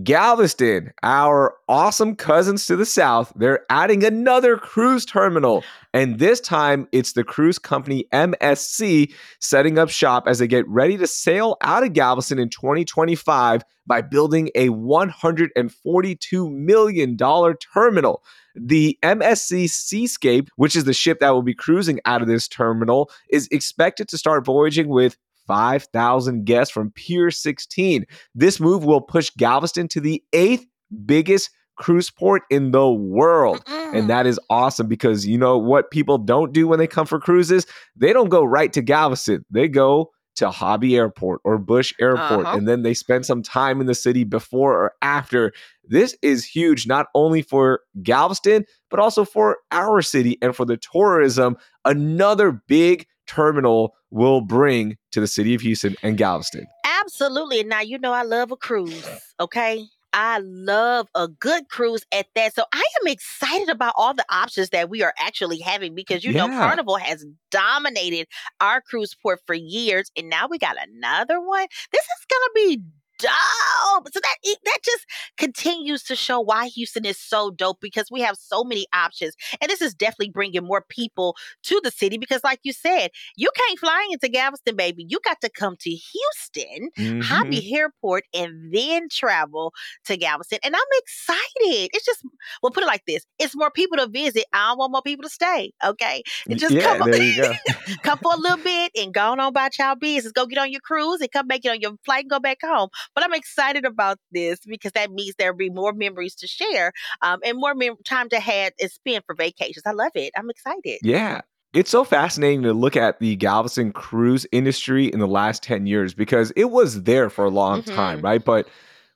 Galveston, 0.03 0.93
our 1.01 1.55
awesome 1.67 2.15
cousins 2.15 2.67
to 2.67 2.75
the 2.75 2.85
south, 2.85 3.33
they're 3.35 3.65
adding 3.71 4.03
another 4.03 4.55
cruise 4.55 5.03
terminal. 5.03 5.63
And 5.93 6.19
this 6.19 6.39
time 6.39 6.87
it's 6.91 7.13
the 7.13 7.23
cruise 7.23 7.57
company 7.57 8.05
MSC 8.13 9.11
setting 9.39 9.79
up 9.79 9.89
shop 9.89 10.27
as 10.27 10.37
they 10.37 10.47
get 10.47 10.67
ready 10.67 10.95
to 10.97 11.07
sail 11.07 11.57
out 11.61 11.83
of 11.83 11.93
Galveston 11.93 12.37
in 12.37 12.49
2025 12.49 13.63
by 13.87 14.01
building 14.01 14.51
a 14.53 14.69
$142 14.69 16.51
million 16.51 17.17
terminal. 17.17 18.23
The 18.55 18.99
MSC 19.01 19.69
Seascape, 19.69 20.49
which 20.55 20.75
is 20.75 20.83
the 20.83 20.93
ship 20.93 21.19
that 21.19 21.31
will 21.31 21.41
be 21.41 21.55
cruising 21.55 21.99
out 22.05 22.21
of 22.21 22.27
this 22.27 22.47
terminal, 22.47 23.09
is 23.31 23.47
expected 23.51 24.07
to 24.09 24.17
start 24.19 24.45
voyaging 24.45 24.89
with 24.89 25.17
5,000 25.49 26.45
guests 26.45 26.71
from 26.71 26.91
Pier 26.91 27.31
16. 27.31 28.05
This 28.35 28.59
move 28.59 28.85
will 28.85 29.01
push 29.01 29.31
Galveston 29.31 29.87
to 29.89 29.99
the 29.99 30.23
eighth 30.31 30.67
biggest 31.05 31.49
cruise 31.75 32.11
port 32.11 32.43
in 32.51 32.71
the 32.71 32.87
world. 32.87 33.65
Mm-mm. 33.65 33.97
And 33.97 34.09
that 34.11 34.27
is 34.27 34.39
awesome 34.51 34.87
because 34.87 35.25
you 35.25 35.39
know 35.39 35.57
what 35.57 35.89
people 35.89 36.19
don't 36.19 36.53
do 36.53 36.67
when 36.67 36.77
they 36.77 36.87
come 36.87 37.07
for 37.07 37.19
cruises? 37.19 37.65
They 37.95 38.13
don't 38.13 38.29
go 38.29 38.43
right 38.43 38.71
to 38.73 38.83
Galveston. 38.83 39.43
They 39.49 39.67
go 39.67 40.11
to 40.35 40.51
Hobby 40.51 40.95
Airport 40.95 41.41
or 41.43 41.57
Bush 41.57 41.93
Airport, 41.99 42.45
uh-huh. 42.45 42.57
and 42.57 42.67
then 42.67 42.83
they 42.83 42.93
spend 42.93 43.25
some 43.25 43.41
time 43.41 43.81
in 43.81 43.87
the 43.87 43.95
city 43.95 44.23
before 44.23 44.73
or 44.73 44.93
after. 45.01 45.51
This 45.83 46.15
is 46.21 46.45
huge, 46.45 46.85
not 46.85 47.07
only 47.15 47.41
for 47.41 47.81
Galveston, 48.03 48.65
but 48.91 48.99
also 48.99 49.25
for 49.25 49.57
our 49.71 50.01
city 50.01 50.37
and 50.41 50.55
for 50.55 50.65
the 50.65 50.77
tourism. 50.77 51.57
Another 51.83 52.61
big 52.67 53.07
terminal 53.29 53.93
will 54.09 54.41
bring 54.41 54.97
to 55.11 55.21
the 55.21 55.27
city 55.27 55.53
of 55.53 55.61
Houston 55.61 55.95
and 56.01 56.17
Galveston. 56.17 56.67
Absolutely. 57.01 57.63
Now, 57.63 57.81
you 57.81 57.99
know, 57.99 58.11
I 58.11 58.23
love 58.23 58.51
a 58.51 58.57
cruise, 58.57 59.07
okay? 59.39 59.85
I 60.11 60.39
love 60.39 61.07
a 61.13 61.27
good 61.27 61.69
cruise 61.69 62.03
at 62.11 62.25
that. 62.33 62.55
So 62.55 62.63
I 62.73 62.83
am 63.01 63.07
excited 63.07 63.69
about 63.69 63.93
all 63.95 64.15
the 64.15 64.25
options 64.31 64.69
that 64.69 64.89
we 64.89 65.03
are 65.03 65.13
actually 65.19 65.59
having 65.59 65.93
because 65.93 66.23
you 66.23 66.31
yeah. 66.31 66.47
know 66.47 66.57
Carnival 66.57 66.97
has 66.97 67.25
dominated 67.51 68.27
our 68.59 68.81
cruise 68.81 69.15
port 69.21 69.39
for 69.45 69.53
years 69.53 70.11
and 70.17 70.27
now 70.27 70.47
we 70.47 70.57
got 70.57 70.77
another 70.81 71.39
one. 71.39 71.67
This 71.91 72.01
is 72.01 72.25
going 72.29 72.41
to 72.41 72.51
be 72.55 72.83
dope. 73.19 74.09
So 74.11 74.19
that 74.19 74.57
that 74.65 74.79
just 74.83 75.05
continues 75.37 76.03
to 76.03 76.15
show 76.15 76.39
why 76.39 76.67
Houston 76.67 77.05
is 77.05 77.19
so 77.19 77.51
dope 77.51 77.79
because 77.81 78.09
we 78.11 78.21
have 78.21 78.35
so 78.37 78.63
many 78.63 78.87
options, 78.93 79.35
and 79.61 79.69
this 79.69 79.81
is 79.81 79.93
definitely 79.93 80.31
bringing 80.31 80.63
more 80.63 80.83
people 80.89 81.35
to 81.63 81.79
the 81.83 81.91
city. 81.91 82.17
Because, 82.17 82.43
like 82.43 82.59
you 82.63 82.73
said, 82.73 83.11
you 83.35 83.49
can't 83.55 83.79
fly 83.79 84.07
into 84.11 84.29
Galveston, 84.29 84.75
baby. 84.75 85.05
You 85.07 85.19
got 85.23 85.41
to 85.41 85.49
come 85.49 85.75
to 85.81 85.89
Houston, 85.89 86.89
mm-hmm. 86.97 87.21
Hobby 87.21 87.75
Airport, 87.75 88.25
and 88.33 88.73
then 88.73 89.07
travel 89.09 89.73
to 90.05 90.17
Galveston. 90.17 90.59
And 90.63 90.75
I'm 90.75 90.81
excited. 90.97 91.89
It's 91.93 92.05
just 92.05 92.23
we'll 92.63 92.71
put 92.71 92.83
it 92.83 92.87
like 92.87 93.05
this: 93.05 93.25
it's 93.37 93.55
more 93.55 93.71
people 93.71 93.97
to 93.97 94.07
visit. 94.07 94.45
I 94.53 94.69
don't 94.69 94.79
want 94.79 94.91
more 94.91 95.01
people 95.03 95.23
to 95.23 95.29
stay. 95.29 95.73
Okay, 95.85 96.23
and 96.49 96.59
just 96.59 96.73
yeah, 96.73 96.97
come, 96.97 97.11
there 97.11 97.21
you 97.21 97.41
go. 97.41 97.53
come 98.03 98.17
for 98.19 98.33
a 98.33 98.37
little 98.37 98.57
bit 98.57 98.91
and 98.97 99.13
go 99.13 99.31
on 99.31 99.39
about 99.39 99.77
y'all 99.77 99.95
business. 99.95 100.31
Go 100.31 100.45
get 100.45 100.57
on 100.57 100.71
your 100.71 100.81
cruise 100.81 101.21
and 101.21 101.31
come 101.31 101.47
back 101.47 101.59
get 101.59 101.71
on 101.71 101.81
your 101.81 101.93
flight 102.05 102.23
and 102.23 102.29
go 102.29 102.39
back 102.39 102.59
home. 102.63 102.89
But 103.15 103.23
I'm 103.23 103.33
excited 103.33 103.85
about 103.85 104.17
this 104.31 104.59
because 104.65 104.91
that 104.93 105.11
means 105.11 105.35
there'll 105.37 105.55
be 105.55 105.69
more 105.69 105.93
memories 105.93 106.35
to 106.35 106.47
share 106.47 106.91
um, 107.21 107.39
and 107.43 107.57
more 107.57 107.75
mem- 107.75 107.97
time 108.05 108.29
to 108.29 108.39
have 108.39 108.73
and 108.79 108.91
spend 108.91 109.23
for 109.25 109.35
vacations. 109.35 109.83
I 109.85 109.91
love 109.91 110.11
it. 110.15 110.31
I'm 110.37 110.49
excited. 110.49 110.99
Yeah. 111.03 111.41
It's 111.73 111.91
so 111.91 112.03
fascinating 112.03 112.63
to 112.63 112.73
look 112.73 112.95
at 112.95 113.19
the 113.19 113.35
Galveston 113.35 113.91
cruise 113.91 114.47
industry 114.51 115.05
in 115.05 115.19
the 115.19 115.27
last 115.27 115.61
10 115.61 115.85
years 115.85 116.15
because 116.15 116.51
it 116.55 116.71
was 116.71 117.03
there 117.03 117.29
for 117.29 117.45
a 117.45 117.49
long 117.49 117.83
mm-hmm. 117.83 117.95
time, 117.95 118.21
right? 118.21 118.43
But 118.43 118.67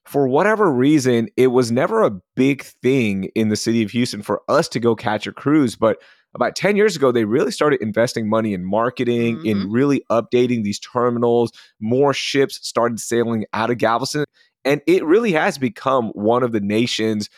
for 0.06 0.28
whatever 0.28 0.72
reason, 0.72 1.30
it 1.36 1.48
was 1.48 1.72
never 1.72 2.04
a 2.04 2.12
big 2.36 2.64
thing 2.64 3.26
in 3.36 3.50
the 3.50 3.56
city 3.56 3.82
of 3.84 3.92
Houston 3.92 4.22
for 4.22 4.42
us 4.50 4.68
to 4.70 4.80
go 4.80 4.96
catch 4.96 5.26
a 5.26 5.32
cruise. 5.32 5.76
But 5.76 6.00
about 6.36 6.56
10 6.56 6.76
years 6.76 6.96
ago, 6.96 7.12
they 7.12 7.26
really 7.26 7.52
started 7.52 7.82
investing 7.82 8.30
money 8.30 8.54
in 8.54 8.66
marketing, 8.66 9.38
mm-hmm. 9.38 9.46
in 9.46 9.72
really 9.72 10.04
updating 10.10 10.64
these 10.64 10.80
terminals. 10.80 11.52
More 11.80 12.14
ships 12.14 12.60
started 12.68 13.00
sailing 13.00 13.46
out 13.54 13.70
of 13.70 13.78
Galveston. 13.78 14.26
And 14.66 14.82
it 14.88 15.04
really 15.06 15.34
has 15.34 15.58
become 15.58 16.10
one 16.10 16.42
of 16.42 16.54
the 16.54 16.62
nation's 16.62 17.30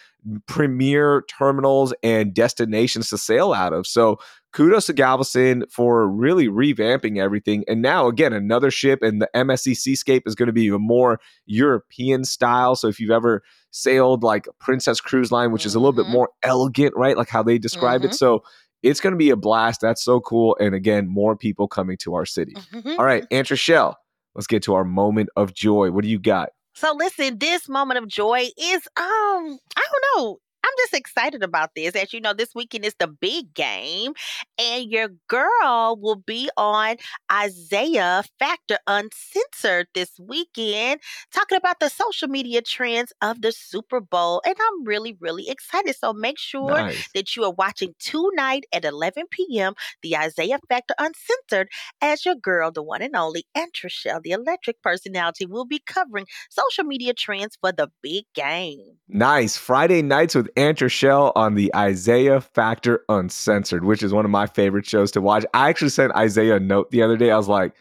premier 0.47 1.23
terminals 1.27 1.93
and 2.03 2.33
destinations 2.33 3.09
to 3.09 3.17
sail 3.17 3.53
out 3.53 3.73
of. 3.73 3.85
So 3.85 4.17
kudos 4.53 4.87
to 4.87 4.93
Galveston 4.93 5.65
for 5.69 6.07
really 6.07 6.47
revamping 6.47 7.19
everything. 7.19 7.63
And 7.67 7.81
now, 7.81 8.07
again, 8.07 8.33
another 8.33 8.71
ship, 8.71 9.01
and 9.01 9.21
the 9.21 9.29
MSC 9.35 9.75
Seascape 9.75 10.23
is 10.25 10.33
going 10.33 10.47
to 10.47 10.53
be 10.53 10.69
a 10.69 10.79
more 10.79 11.19
European 11.45 12.23
style. 12.23 12.75
So 12.75 12.87
if 12.87 12.99
you've 12.99 13.11
ever 13.11 13.43
sailed 13.71 14.23
like 14.23 14.47
Princess 14.59 15.01
Cruise 15.01 15.31
Line, 15.31 15.51
which 15.51 15.65
is 15.65 15.75
a 15.75 15.79
little 15.79 15.93
bit 15.93 16.05
Mhm. 16.05 16.11
more 16.11 16.29
elegant, 16.41 16.95
right? 16.95 17.17
Like 17.17 17.29
how 17.29 17.43
they 17.43 17.57
describe 17.57 18.01
Mhm. 18.01 18.05
it. 18.05 18.13
So 18.13 18.43
it's 18.85 19.01
going 19.01 19.11
to 19.13 19.17
be 19.17 19.29
a 19.31 19.35
blast. 19.35 19.81
That's 19.81 20.03
so 20.03 20.19
cool. 20.21 20.55
And 20.59 20.73
again, 20.75 21.07
more 21.07 21.35
people 21.35 21.67
coming 21.67 21.97
to 21.97 22.13
our 22.15 22.25
city. 22.25 22.53
Mhm. 22.71 22.97
All 22.99 23.05
right, 23.05 23.27
Antre'chelle, 23.31 23.95
let's 24.35 24.47
get 24.47 24.63
to 24.63 24.73
our 24.75 24.83
moment 24.85 25.29
of 25.35 25.53
joy. 25.53 25.91
What 25.91 26.03
do 26.03 26.09
you 26.09 26.19
got? 26.19 26.49
So 26.75 26.93
listen, 26.93 27.37
this 27.39 27.67
moment 27.69 27.97
of 27.97 28.07
joy 28.07 28.49
is 28.57 28.87
um, 28.97 29.59
I 29.77 29.83
don't 29.91 30.05
know. 30.17 30.37
I'm 30.65 30.73
just 30.79 30.93
excited 30.95 31.43
about 31.43 31.71
this. 31.75 31.95
As 31.95 32.11
you 32.11 32.19
know, 32.21 32.33
this 32.33 32.55
weekend 32.55 32.85
is 32.85 32.95
the 32.99 33.07
big 33.07 33.53
game, 33.53 34.13
and 34.59 34.89
your 34.89 35.09
girl 35.27 35.97
will 36.01 36.15
be 36.15 36.49
on 36.57 36.95
Isiah 37.31 38.23
Factor 38.39 38.79
Uncensored 38.87 39.87
this 39.93 40.19
weekend, 40.19 41.01
talking 41.31 41.57
about 41.57 41.79
the 41.79 41.89
social 41.89 42.27
media 42.27 42.61
trends 42.61 43.13
of 43.21 43.41
the 43.41 43.51
Super 43.51 44.01
Bowl. 44.01 44.41
And 44.45 44.55
I'm 44.59 44.85
really, 44.85 45.15
really 45.19 45.49
excited. 45.49 45.95
So 45.95 46.13
make 46.13 46.39
sure 46.39 46.69
Nice. 46.71 47.09
that 47.13 47.35
you 47.35 47.43
are 47.43 47.51
watching 47.51 47.93
tonight 47.99 48.65
at 48.73 48.85
11 48.85 49.25
p.m. 49.29 49.73
the 50.01 50.15
Isiah 50.19 50.59
Factor 50.67 50.95
Uncensored 50.97 51.69
as 52.01 52.25
your 52.25 52.35
girl, 52.35 52.71
the 52.71 52.81
one 52.83 53.01
and 53.01 53.15
only 53.15 53.45
Antre'chelle, 53.55 54.21
the 54.23 54.31
electric 54.31 54.81
personality, 54.81 55.45
will 55.45 55.65
be 55.65 55.79
covering 55.85 56.25
social 56.49 56.83
media 56.83 57.13
trends 57.13 57.55
for 57.61 57.71
the 57.71 57.89
big 58.01 58.25
game. 58.33 58.97
Nice. 59.07 59.57
Friday 59.57 60.01
nights 60.01 60.33
with 60.33 60.49
Antre'chelle 60.55 61.31
on 61.35 61.55
the 61.55 61.71
Isiah 61.75 62.41
Factor 62.41 63.03
Uncensored, 63.09 63.83
which 63.83 64.01
is 64.03 64.13
one 64.13 64.25
of 64.25 64.31
my 64.31 64.47
favorite 64.47 64.85
shows 64.85 65.11
to 65.11 65.21
watch. 65.21 65.45
I 65.53 65.69
actually 65.69 65.89
sent 65.89 66.13
Isiah 66.17 66.55
a 66.55 66.59
note 66.59 66.91
the 66.91 67.03
other 67.03 67.17
day. 67.17 67.31
I 67.31 67.37
was 67.37 67.47
like, 67.47 67.73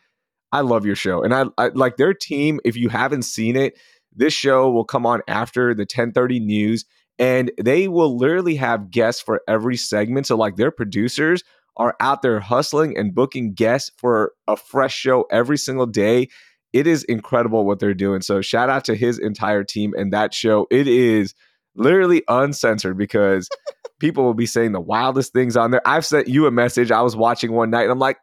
I 0.52 0.60
love 0.60 0.86
your 0.86 0.96
show. 0.96 1.22
And 1.22 1.34
I, 1.34 1.44
I 1.58 1.68
like 1.68 1.96
their 1.96 2.14
team. 2.14 2.60
If 2.64 2.76
you 2.76 2.88
haven't 2.88 3.22
seen 3.22 3.56
it, 3.56 3.78
this 4.14 4.32
show 4.32 4.70
will 4.70 4.84
come 4.84 5.06
on 5.06 5.22
after 5.28 5.74
the 5.74 5.82
1030 5.82 6.40
news 6.40 6.84
and 7.18 7.50
they 7.62 7.88
will 7.88 8.16
literally 8.16 8.56
have 8.56 8.90
guests 8.90 9.22
for 9.22 9.42
every 9.48 9.76
segment. 9.76 10.26
So 10.26 10.36
like 10.36 10.56
their 10.56 10.70
producers 10.70 11.42
are 11.76 11.96
out 12.00 12.22
there 12.22 12.40
hustling 12.40 12.96
and 12.96 13.14
booking 13.14 13.54
guests 13.54 13.90
for 13.96 14.32
a 14.46 14.56
fresh 14.56 14.94
show 14.94 15.26
every 15.30 15.58
single 15.58 15.86
day. 15.86 16.28
It 16.72 16.86
is 16.86 17.04
incredible 17.04 17.64
what 17.64 17.78
they're 17.78 17.94
doing. 17.94 18.20
So 18.20 18.40
shout 18.40 18.68
out 18.68 18.84
to 18.86 18.94
his 18.94 19.18
entire 19.18 19.64
team 19.64 19.92
and 19.96 20.12
that 20.12 20.34
show. 20.34 20.66
It 20.70 20.88
is 20.88 21.34
literally 21.76 22.22
uncensored 22.28 22.96
because 22.96 23.48
people 24.00 24.24
will 24.24 24.34
be 24.34 24.46
saying 24.46 24.72
the 24.72 24.80
wildest 24.80 25.32
things 25.32 25.56
on 25.56 25.70
there. 25.70 25.82
I've 25.86 26.06
sent 26.06 26.28
you 26.28 26.46
a 26.46 26.50
message. 26.50 26.90
I 26.90 27.02
was 27.02 27.16
watching 27.16 27.52
one 27.52 27.70
night 27.70 27.82
and 27.82 27.92
I'm 27.92 27.98
like, 27.98 28.18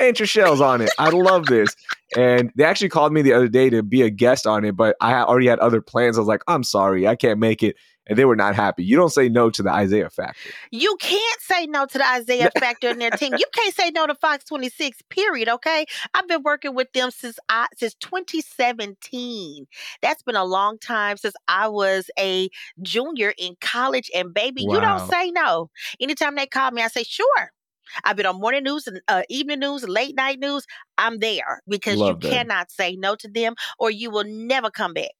ain't 0.00 0.18
your 0.18 0.26
shells 0.26 0.60
on 0.60 0.80
it. 0.80 0.90
I 0.98 1.10
love 1.10 1.46
this. 1.46 1.74
And 2.16 2.52
they 2.54 2.62
actually 2.62 2.88
called 2.88 3.12
me 3.12 3.20
the 3.20 3.32
other 3.32 3.48
day 3.48 3.68
to 3.68 3.82
be 3.82 4.02
a 4.02 4.10
guest 4.10 4.46
on 4.46 4.64
it, 4.64 4.76
but 4.76 4.94
I 5.00 5.12
already 5.14 5.48
had 5.48 5.58
other 5.58 5.82
plans. 5.82 6.16
I 6.16 6.20
was 6.20 6.28
like, 6.28 6.40
I'm 6.46 6.62
sorry, 6.62 7.06
I 7.08 7.16
can't 7.16 7.40
make 7.40 7.64
it. 7.64 7.74
And 8.06 8.16
they 8.18 8.24
were 8.24 8.36
not 8.36 8.54
happy. 8.54 8.84
You 8.84 8.96
don't 8.96 9.10
say 9.10 9.28
no 9.28 9.50
to 9.50 9.62
the 9.62 9.80
Isiah 9.80 10.10
factor. 10.10 10.50
You 10.70 10.96
can't 11.00 11.40
say 11.40 11.66
no 11.66 11.86
to 11.86 11.98
the 11.98 12.04
Isiah 12.18 12.50
Factor 12.58 12.88
and 12.88 13.00
their 13.00 13.10
team. 13.10 13.34
You 13.36 13.46
can't 13.52 13.74
say 13.74 13.90
no 13.90 14.06
to 14.06 14.14
Fox 14.14 14.44
26, 14.44 15.02
period, 15.10 15.48
okay? 15.48 15.86
I've 16.14 16.28
been 16.28 16.42
working 16.44 16.74
with 16.74 16.92
them 16.92 17.10
since 17.10 17.38
I 17.48 17.66
since 17.76 17.94
2017. 17.94 19.66
That's 20.02 20.22
been 20.22 20.36
a 20.36 20.44
long 20.44 20.78
time 20.78 21.16
since 21.16 21.34
I 21.48 21.68
was 21.68 22.10
a 22.18 22.48
junior 22.82 23.32
in 23.38 23.56
college 23.60 24.10
and 24.14 24.32
baby, 24.32 24.62
you 24.62 24.80
don't 24.80 25.10
say 25.10 25.30
no. 25.30 25.70
Anytime 26.00 26.36
they 26.36 26.46
call 26.46 26.70
me, 26.70 26.82
I 26.82 26.88
say, 26.88 27.02
"Sure." 27.02 27.52
I've 28.04 28.16
been 28.16 28.26
on 28.26 28.40
morning 28.40 28.64
news 28.64 28.86
and 28.86 29.00
uh, 29.08 29.22
evening 29.28 29.60
news, 29.60 29.88
late 29.88 30.16
night 30.16 30.38
news. 30.38 30.66
I'm 30.98 31.18
there 31.18 31.62
because 31.68 31.98
Love 31.98 32.22
you 32.22 32.30
them. 32.30 32.38
cannot 32.38 32.70
say 32.70 32.96
no 32.96 33.14
to 33.16 33.28
them, 33.28 33.54
or 33.78 33.90
you 33.90 34.10
will 34.10 34.24
never 34.24 34.70
come 34.70 34.92
back. 34.92 35.10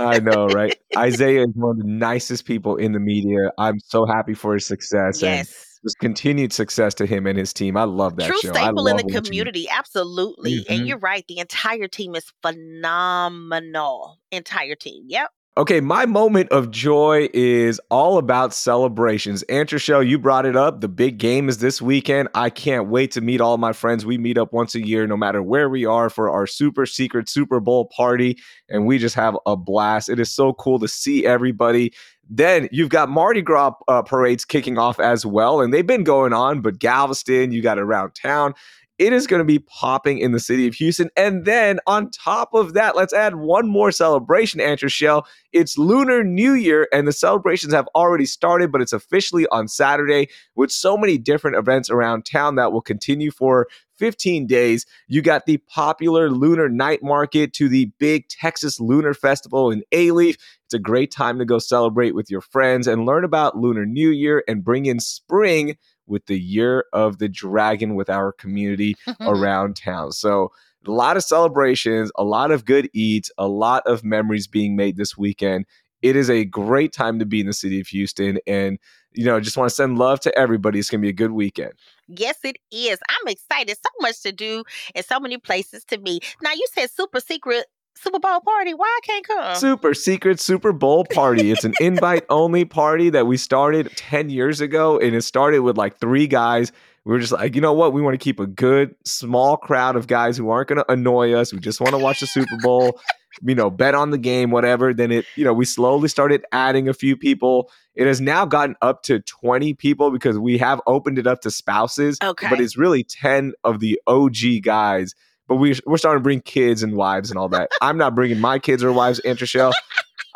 I 0.00 0.18
know, 0.20 0.46
right? 0.48 0.76
Isiah 0.98 1.42
is 1.42 1.54
one 1.54 1.72
of 1.72 1.78
the 1.78 1.84
nicest 1.88 2.44
people 2.44 2.76
in 2.76 2.92
the 2.92 2.98
media. 3.00 3.50
I'm 3.58 3.78
so 3.80 4.04
happy 4.06 4.34
for 4.34 4.54
his 4.54 4.66
success 4.66 5.22
and 5.22 5.46
Yes. 5.46 5.78
just 5.84 5.98
continued 6.00 6.52
success 6.52 6.94
to 6.94 7.06
him 7.06 7.26
and 7.26 7.38
his 7.38 7.52
team. 7.52 7.76
I 7.76 7.84
love 7.84 8.16
that 8.16 8.28
True 8.28 8.38
show. 8.40 8.50
I 8.50 8.64
staple 8.64 8.86
in 8.88 8.96
the 8.96 9.04
community, 9.20 9.68
absolutely. 9.70 10.60
Mhm. 10.60 10.66
And 10.68 10.88
you're 10.88 10.98
right, 10.98 11.24
the 11.28 11.38
entire 11.38 11.88
team 11.88 12.14
is 12.14 12.32
phenomenal. 12.42 14.18
Entire 14.32 14.74
team, 14.74 15.04
yep. 15.08 15.30
Okay, 15.58 15.80
my 15.80 16.04
moment 16.04 16.50
of 16.50 16.70
joy 16.70 17.30
is 17.32 17.80
all 17.90 18.18
about 18.18 18.52
celebrations. 18.52 19.42
Antre'chelle, 19.48 20.06
you 20.06 20.18
brought 20.18 20.44
it 20.44 20.54
up. 20.54 20.82
The 20.82 20.88
big 20.88 21.16
game 21.16 21.48
is 21.48 21.60
this 21.60 21.80
weekend. 21.80 22.28
I 22.34 22.50
can't 22.50 22.88
wait 22.88 23.10
to 23.12 23.22
meet 23.22 23.40
all 23.40 23.56
my 23.56 23.72
friends. 23.72 24.04
We 24.04 24.18
meet 24.18 24.36
up 24.36 24.52
once 24.52 24.74
a 24.74 24.86
year, 24.86 25.06
no 25.06 25.16
matter 25.16 25.42
where 25.42 25.70
we 25.70 25.86
are, 25.86 26.10
for 26.10 26.28
our 26.28 26.46
super 26.46 26.84
secret 26.84 27.30
Super 27.30 27.58
Bowl 27.58 27.86
party, 27.86 28.36
and 28.68 28.84
we 28.84 28.98
just 28.98 29.14
have 29.14 29.34
a 29.46 29.56
blast. 29.56 30.10
It 30.10 30.20
is 30.20 30.30
so 30.30 30.52
cool 30.52 30.78
to 30.78 30.88
see 30.88 31.24
everybody. 31.24 31.94
Then 32.28 32.68
you've 32.70 32.90
got 32.90 33.08
Mardi 33.08 33.40
Gras 33.40 33.72
uh, 33.88 34.02
parades 34.02 34.44
kicking 34.44 34.76
off 34.76 35.00
as 35.00 35.24
well, 35.24 35.62
and 35.62 35.72
they've 35.72 35.86
been 35.86 36.04
going 36.04 36.34
on, 36.34 36.60
but 36.60 36.78
Galveston, 36.78 37.50
you 37.50 37.62
got 37.62 37.78
around 37.78 38.14
town. 38.14 38.52
It 38.98 39.12
is 39.12 39.26
going 39.26 39.40
to 39.40 39.44
be 39.44 39.58
popping 39.58 40.18
in 40.18 40.32
the 40.32 40.40
city 40.40 40.66
of 40.66 40.74
Houston. 40.74 41.10
And 41.16 41.44
then 41.44 41.80
on 41.86 42.10
top 42.10 42.54
of 42.54 42.72
that, 42.72 42.96
let's 42.96 43.12
add 43.12 43.34
one 43.34 43.68
more 43.68 43.92
celebration, 43.92 44.58
Antre'chelle. 44.58 45.26
It's 45.52 45.76
Lunar 45.76 46.24
New 46.24 46.54
Year, 46.54 46.88
and 46.92 47.06
the 47.06 47.12
celebrations 47.12 47.74
have 47.74 47.88
already 47.94 48.24
started, 48.24 48.72
but 48.72 48.80
it's 48.80 48.94
officially 48.94 49.46
on 49.48 49.68
Saturday 49.68 50.28
with 50.54 50.70
so 50.70 50.96
many 50.96 51.18
different 51.18 51.58
events 51.58 51.90
around 51.90 52.24
town 52.24 52.54
that 52.54 52.72
will 52.72 52.80
continue 52.80 53.30
for 53.30 53.66
15 53.98 54.46
days. 54.46 54.86
You 55.08 55.20
got 55.20 55.44
the 55.44 55.58
popular 55.58 56.30
Lunar 56.30 56.70
Night 56.70 57.02
Market 57.02 57.52
to 57.54 57.68
the 57.68 57.86
big 57.98 58.28
Texas 58.28 58.80
Lunar 58.80 59.12
Festival 59.12 59.70
in 59.70 59.82
Alief. 59.92 60.36
It's 60.64 60.74
a 60.74 60.78
great 60.78 61.10
time 61.10 61.38
to 61.38 61.44
go 61.44 61.58
celebrate 61.58 62.14
with 62.14 62.30
your 62.30 62.40
friends 62.40 62.86
and 62.86 63.04
learn 63.04 63.24
about 63.24 63.58
Lunar 63.58 63.84
New 63.84 64.10
Year 64.10 64.42
and 64.48 64.64
bring 64.64 64.86
in 64.86 65.00
spring 65.00 65.76
with 66.06 66.26
the 66.26 66.38
Year 66.38 66.84
of 66.92 67.18
the 67.18 67.28
Dragon 67.28 67.94
with 67.94 68.10
our 68.10 68.32
community 68.32 68.94
around 69.20 69.76
town. 69.76 70.12
So, 70.12 70.50
a 70.86 70.90
lot 70.90 71.16
of 71.16 71.24
celebrations, 71.24 72.12
a 72.16 72.24
lot 72.24 72.50
of 72.50 72.64
good 72.64 72.88
eats, 72.92 73.30
a 73.38 73.48
lot 73.48 73.82
of 73.86 74.04
memories 74.04 74.46
being 74.46 74.76
made 74.76 74.96
this 74.96 75.16
weekend. 75.16 75.66
It 76.02 76.14
is 76.14 76.30
a 76.30 76.44
great 76.44 76.92
time 76.92 77.18
to 77.18 77.26
be 77.26 77.40
in 77.40 77.46
the 77.46 77.52
city 77.52 77.80
of 77.80 77.88
Houston. 77.88 78.38
And, 78.46 78.78
you 79.12 79.24
know, 79.24 79.40
just 79.40 79.56
want 79.56 79.68
to 79.68 79.74
send 79.74 79.98
love 79.98 80.20
to 80.20 80.38
everybody. 80.38 80.78
It's 80.78 80.90
going 80.90 81.00
to 81.00 81.04
be 81.04 81.08
a 81.08 81.12
good 81.12 81.32
weekend. 81.32 81.72
Yes, 82.06 82.38
it 82.44 82.58
is. 82.70 82.98
I'm 83.08 83.28
excited. 83.28 83.76
So 83.76 83.90
much 84.00 84.22
to 84.22 84.30
do 84.30 84.62
and 84.94 85.04
so 85.04 85.18
many 85.18 85.38
places 85.38 85.84
to 85.86 85.98
be. 85.98 86.20
Now, 86.42 86.52
you 86.52 86.66
said 86.72 86.90
super 86.90 87.18
secret 87.18 87.66
Super 87.96 88.18
Bowl 88.18 88.40
party. 88.40 88.74
Why 88.74 88.86
I 88.86 89.00
can't 89.06 89.26
come? 89.26 89.54
Super 89.56 89.94
secret 89.94 90.38
Super 90.38 90.72
Bowl 90.72 91.04
party. 91.04 91.50
It's 91.50 91.64
an 91.64 91.74
invite 91.80 92.24
only 92.30 92.64
party 92.64 93.10
that 93.10 93.26
we 93.26 93.36
started 93.36 93.90
10 93.96 94.30
years 94.30 94.60
ago. 94.60 94.98
And 94.98 95.14
it 95.14 95.22
started 95.22 95.60
with 95.60 95.76
like 95.76 95.98
three 95.98 96.26
guys. 96.26 96.72
We 97.04 97.12
were 97.12 97.20
just 97.20 97.32
like, 97.32 97.54
you 97.54 97.60
know 97.60 97.72
what? 97.72 97.92
We 97.92 98.02
want 98.02 98.14
to 98.14 98.22
keep 98.22 98.40
a 98.40 98.46
good, 98.46 98.94
small 99.04 99.56
crowd 99.56 99.96
of 99.96 100.08
guys 100.08 100.36
who 100.36 100.50
aren't 100.50 100.68
going 100.68 100.78
to 100.78 100.92
annoy 100.92 101.32
us. 101.32 101.52
We 101.52 101.60
just 101.60 101.80
want 101.80 101.92
to 101.92 101.98
watch 101.98 102.20
the 102.20 102.26
Super 102.26 102.56
Bowl, 102.62 103.00
you 103.42 103.54
know, 103.54 103.70
bet 103.70 103.94
on 103.94 104.10
the 104.10 104.18
game, 104.18 104.50
whatever. 104.50 104.92
Then 104.92 105.12
it, 105.12 105.24
you 105.36 105.44
know, 105.44 105.52
we 105.52 105.64
slowly 105.64 106.08
started 106.08 106.44
adding 106.52 106.88
a 106.88 106.94
few 106.94 107.16
people. 107.16 107.70
It 107.94 108.06
has 108.06 108.20
now 108.20 108.44
gotten 108.44 108.74
up 108.82 109.04
to 109.04 109.20
20 109.20 109.72
people 109.74 110.10
because 110.10 110.36
we 110.38 110.58
have 110.58 110.80
opened 110.86 111.18
it 111.18 111.26
up 111.26 111.42
to 111.42 111.50
spouses. 111.50 112.18
Okay. 112.22 112.48
But 112.50 112.60
it's 112.60 112.76
really 112.76 113.04
10 113.04 113.52
of 113.62 113.78
the 113.78 114.00
OG 114.06 114.62
guys. 114.62 115.14
But 115.48 115.56
we, 115.56 115.78
we're 115.86 115.96
starting 115.98 116.20
to 116.20 116.22
bring 116.22 116.40
kids 116.40 116.82
and 116.82 116.96
wives 116.96 117.30
and 117.30 117.38
all 117.38 117.48
that. 117.50 117.70
I'm 117.80 117.96
not 117.98 118.14
bringing 118.14 118.40
my 118.40 118.58
kids 118.58 118.82
or 118.82 118.92
wives, 118.92 119.20
Antre'chelle. 119.24 119.72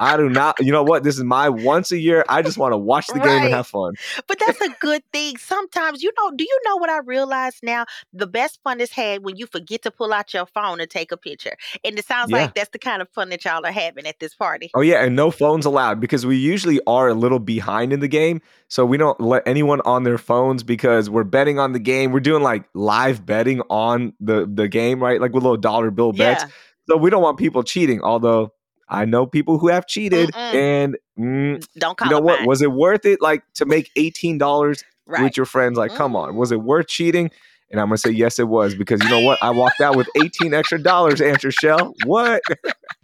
I 0.00 0.16
do 0.16 0.28
not. 0.30 0.56
You 0.58 0.72
know 0.72 0.82
what? 0.82 1.04
This 1.04 1.16
is 1.18 1.24
my 1.24 1.48
once 1.50 1.92
a 1.92 1.98
year. 1.98 2.24
I 2.28 2.40
just 2.40 2.56
want 2.56 2.72
to 2.72 2.78
watch 2.78 3.06
the 3.08 3.20
game 3.20 3.42
and 3.44 3.52
have 3.52 3.66
fun. 3.66 3.94
But 4.26 4.38
that's 4.44 4.60
a 4.62 4.70
good 4.80 5.02
thing. 5.12 5.36
Sometimes, 5.36 6.02
you 6.02 6.10
know, 6.18 6.30
do 6.34 6.42
you 6.42 6.58
know 6.64 6.76
what 6.76 6.88
I 6.88 6.98
realize 7.00 7.58
now? 7.62 7.84
The 8.14 8.26
best 8.26 8.58
fun 8.64 8.80
is 8.80 8.90
had 8.90 9.22
when 9.24 9.36
you 9.36 9.46
forget 9.46 9.82
to 9.82 9.90
pull 9.90 10.12
out 10.12 10.32
your 10.32 10.46
phone 10.46 10.80
and 10.80 10.88
take 10.90 11.12
a 11.12 11.18
picture. 11.18 11.54
And 11.84 11.98
it 11.98 12.06
sounds 12.06 12.30
Yeah. 12.30 12.38
like 12.38 12.54
that's 12.54 12.70
the 12.70 12.78
kind 12.78 13.02
of 13.02 13.10
fun 13.10 13.28
that 13.28 13.44
y'all 13.44 13.64
are 13.64 13.70
having 13.72 14.06
at 14.06 14.18
this 14.20 14.34
party. 14.34 14.70
Oh 14.74 14.80
yeah, 14.80 15.04
and 15.04 15.14
no 15.14 15.30
phones 15.30 15.66
allowed 15.66 16.00
because 16.00 16.24
we 16.24 16.36
usually 16.38 16.80
are 16.86 17.08
a 17.08 17.14
little 17.14 17.38
behind 17.38 17.92
in 17.92 18.00
the 18.00 18.08
game, 18.08 18.40
so 18.68 18.86
we 18.86 18.96
don't 18.96 19.20
let 19.20 19.46
anyone 19.46 19.82
on 19.82 20.04
their 20.04 20.18
phones 20.18 20.62
because 20.62 21.10
we're 21.10 21.24
betting 21.24 21.58
on 21.58 21.72
the 21.72 21.78
game. 21.78 22.10
We're 22.12 22.20
doing 22.20 22.42
like 22.42 22.64
live 22.74 23.26
betting 23.26 23.60
on 23.68 24.14
the 24.18 24.50
the 24.50 24.66
game, 24.66 25.02
right? 25.02 25.20
Like 25.20 25.34
with 25.34 25.42
little 25.42 25.58
dollar 25.58 25.90
bill 25.90 26.12
bets. 26.12 26.44
Yeah. 26.44 26.50
So 26.88 26.96
we 26.96 27.10
don't 27.10 27.22
want 27.22 27.38
people 27.38 27.62
cheating. 27.62 28.00
Although 28.00 28.52
I 28.90 29.04
know 29.04 29.24
people 29.26 29.58
who 29.58 29.68
have 29.68 29.86
cheated, 29.86 30.32
Mm-mm. 30.32 30.54
and 30.54 30.98
mm, 31.18 31.66
Don't 31.78 31.96
call 31.96 32.08
you 32.08 32.14
know 32.14 32.20
what? 32.20 32.40
mine. 32.40 32.48
Was 32.48 32.60
it 32.60 32.72
worth 32.72 33.06
it? 33.06 33.22
Like 33.22 33.42
to 33.54 33.64
make 33.64 33.90
eighteen 33.96 34.36
dollars 34.36 34.84
right. 35.06 35.22
with 35.22 35.36
your 35.36 35.46
friends? 35.46 35.78
Like, 35.78 35.94
come 35.94 36.16
on, 36.16 36.36
was 36.36 36.52
it 36.52 36.60
worth 36.60 36.88
cheating? 36.88 37.30
And 37.70 37.80
I'm 37.80 37.86
gonna 37.86 37.98
say 37.98 38.10
yes, 38.10 38.38
it 38.38 38.48
was 38.48 38.74
because 38.74 39.02
you 39.02 39.08
know 39.10 39.20
what? 39.20 39.38
I 39.42 39.50
walked 39.50 39.80
out 39.80 39.96
with 39.96 40.08
18 40.16 40.52
extra 40.54 40.82
dollars, 40.82 41.20
Antre'chelle. 41.20 41.94
What? 42.04 42.42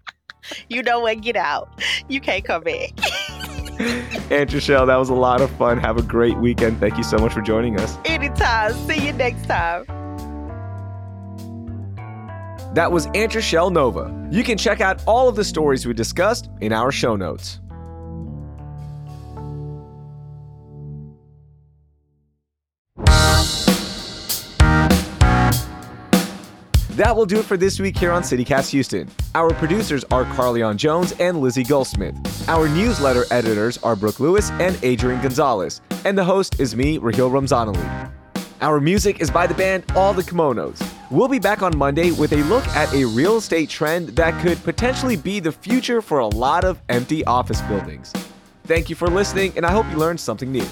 you 0.69 0.83
know 0.83 1.01
what? 1.01 1.21
Get 1.21 1.37
out. 1.37 1.69
You 2.09 2.21
can't 2.21 2.45
come 2.45 2.65
back. 2.65 2.91
and 3.79 4.51
Trishelle, 4.51 4.87
that 4.87 4.97
was 4.97 5.09
a 5.09 5.15
lot 5.15 5.41
of 5.41 5.51
fun. 5.53 5.79
Have 5.79 5.99
a 5.99 6.03
great 6.03 6.37
weekend. 6.39 6.81
Thank 6.81 6.97
you 6.97 7.05
so 7.05 7.19
much 7.19 7.33
for 7.33 7.43
joining 7.43 7.79
us. 7.79 7.97
Anytime. 8.05 8.73
See 8.73 9.07
you 9.07 9.13
next 9.13 9.47
time. 9.47 9.85
That 12.77 12.93
was 12.93 13.07
Antre'chelle 13.07 13.73
Nova. 13.73 14.29
You 14.31 14.45
can 14.45 14.59
check 14.59 14.83
out 14.83 15.03
all 15.07 15.31
of 15.31 15.35
the 15.35 15.45
stories 15.45 15.87
we 15.87 15.95
discussed 15.95 16.51
in 16.61 16.75
our 16.75 16.93
show 16.93 17.17
notes. 17.17 17.59
That 26.91 27.15
will 27.17 27.25
do 27.25 27.39
it 27.39 27.47
for 27.47 27.57
this 27.57 27.81
week 27.81 27.97
here 27.97 28.13
on 28.13 28.23
City 28.23 28.45
Cast 28.45 28.71
Houston. 28.73 29.09
Our 29.35 29.55
producers 29.55 30.05
are 30.11 30.27
Carleon 30.27 30.77
Jones 30.77 31.15
and 31.19 31.41
Lizzie 31.41 31.65
Goldsmith. 31.65 32.15
Our 32.47 32.69
newsletter 32.69 33.25
editors 33.31 33.79
are 33.79 33.97
Brooke 33.97 34.21
Lewis 34.21 34.51
and 34.51 34.79
Adrian 34.83 35.23
Gonzalez. 35.23 35.81
And 36.05 36.19
the 36.19 36.25
host 36.25 36.61
is 36.61 36.77
me, 36.77 36.99
Raheel 36.99 37.31
Ramzanali. 37.31 38.13
Our 38.61 38.83
music 38.83 39.21
is 39.21 39.31
by 39.31 39.47
the 39.47 39.55
band 39.55 39.91
All 39.97 40.13
the 40.13 40.23
Kimonos. 40.23 40.96
We'll 41.09 41.29
be 41.29 41.39
back 41.39 41.63
on 41.63 41.77
Monday 41.79 42.11
with 42.11 42.33
a 42.33 42.43
look 42.45 42.67
at 42.69 42.93
a 42.93 43.05
real 43.05 43.37
estate 43.37 43.69
trend 43.69 44.09
that 44.17 44.43
could 44.43 44.63
potentially 44.65 45.15
be 45.17 45.39
the 45.39 45.53
future 45.53 46.03
for 46.03 46.19
a 46.19 46.27
lot 46.27 46.65
of 46.65 46.81
empty 46.89 47.25
office 47.27 47.61
buildings. 47.63 48.13
Thank 48.65 48.91
you 48.91 48.97
for 48.97 49.07
listening, 49.07 49.53
and 49.55 49.65
I 49.65 49.71
hope 49.71 49.89
you 49.93 49.99
learned 49.99 50.19
something 50.19 50.51
new. 50.51 50.67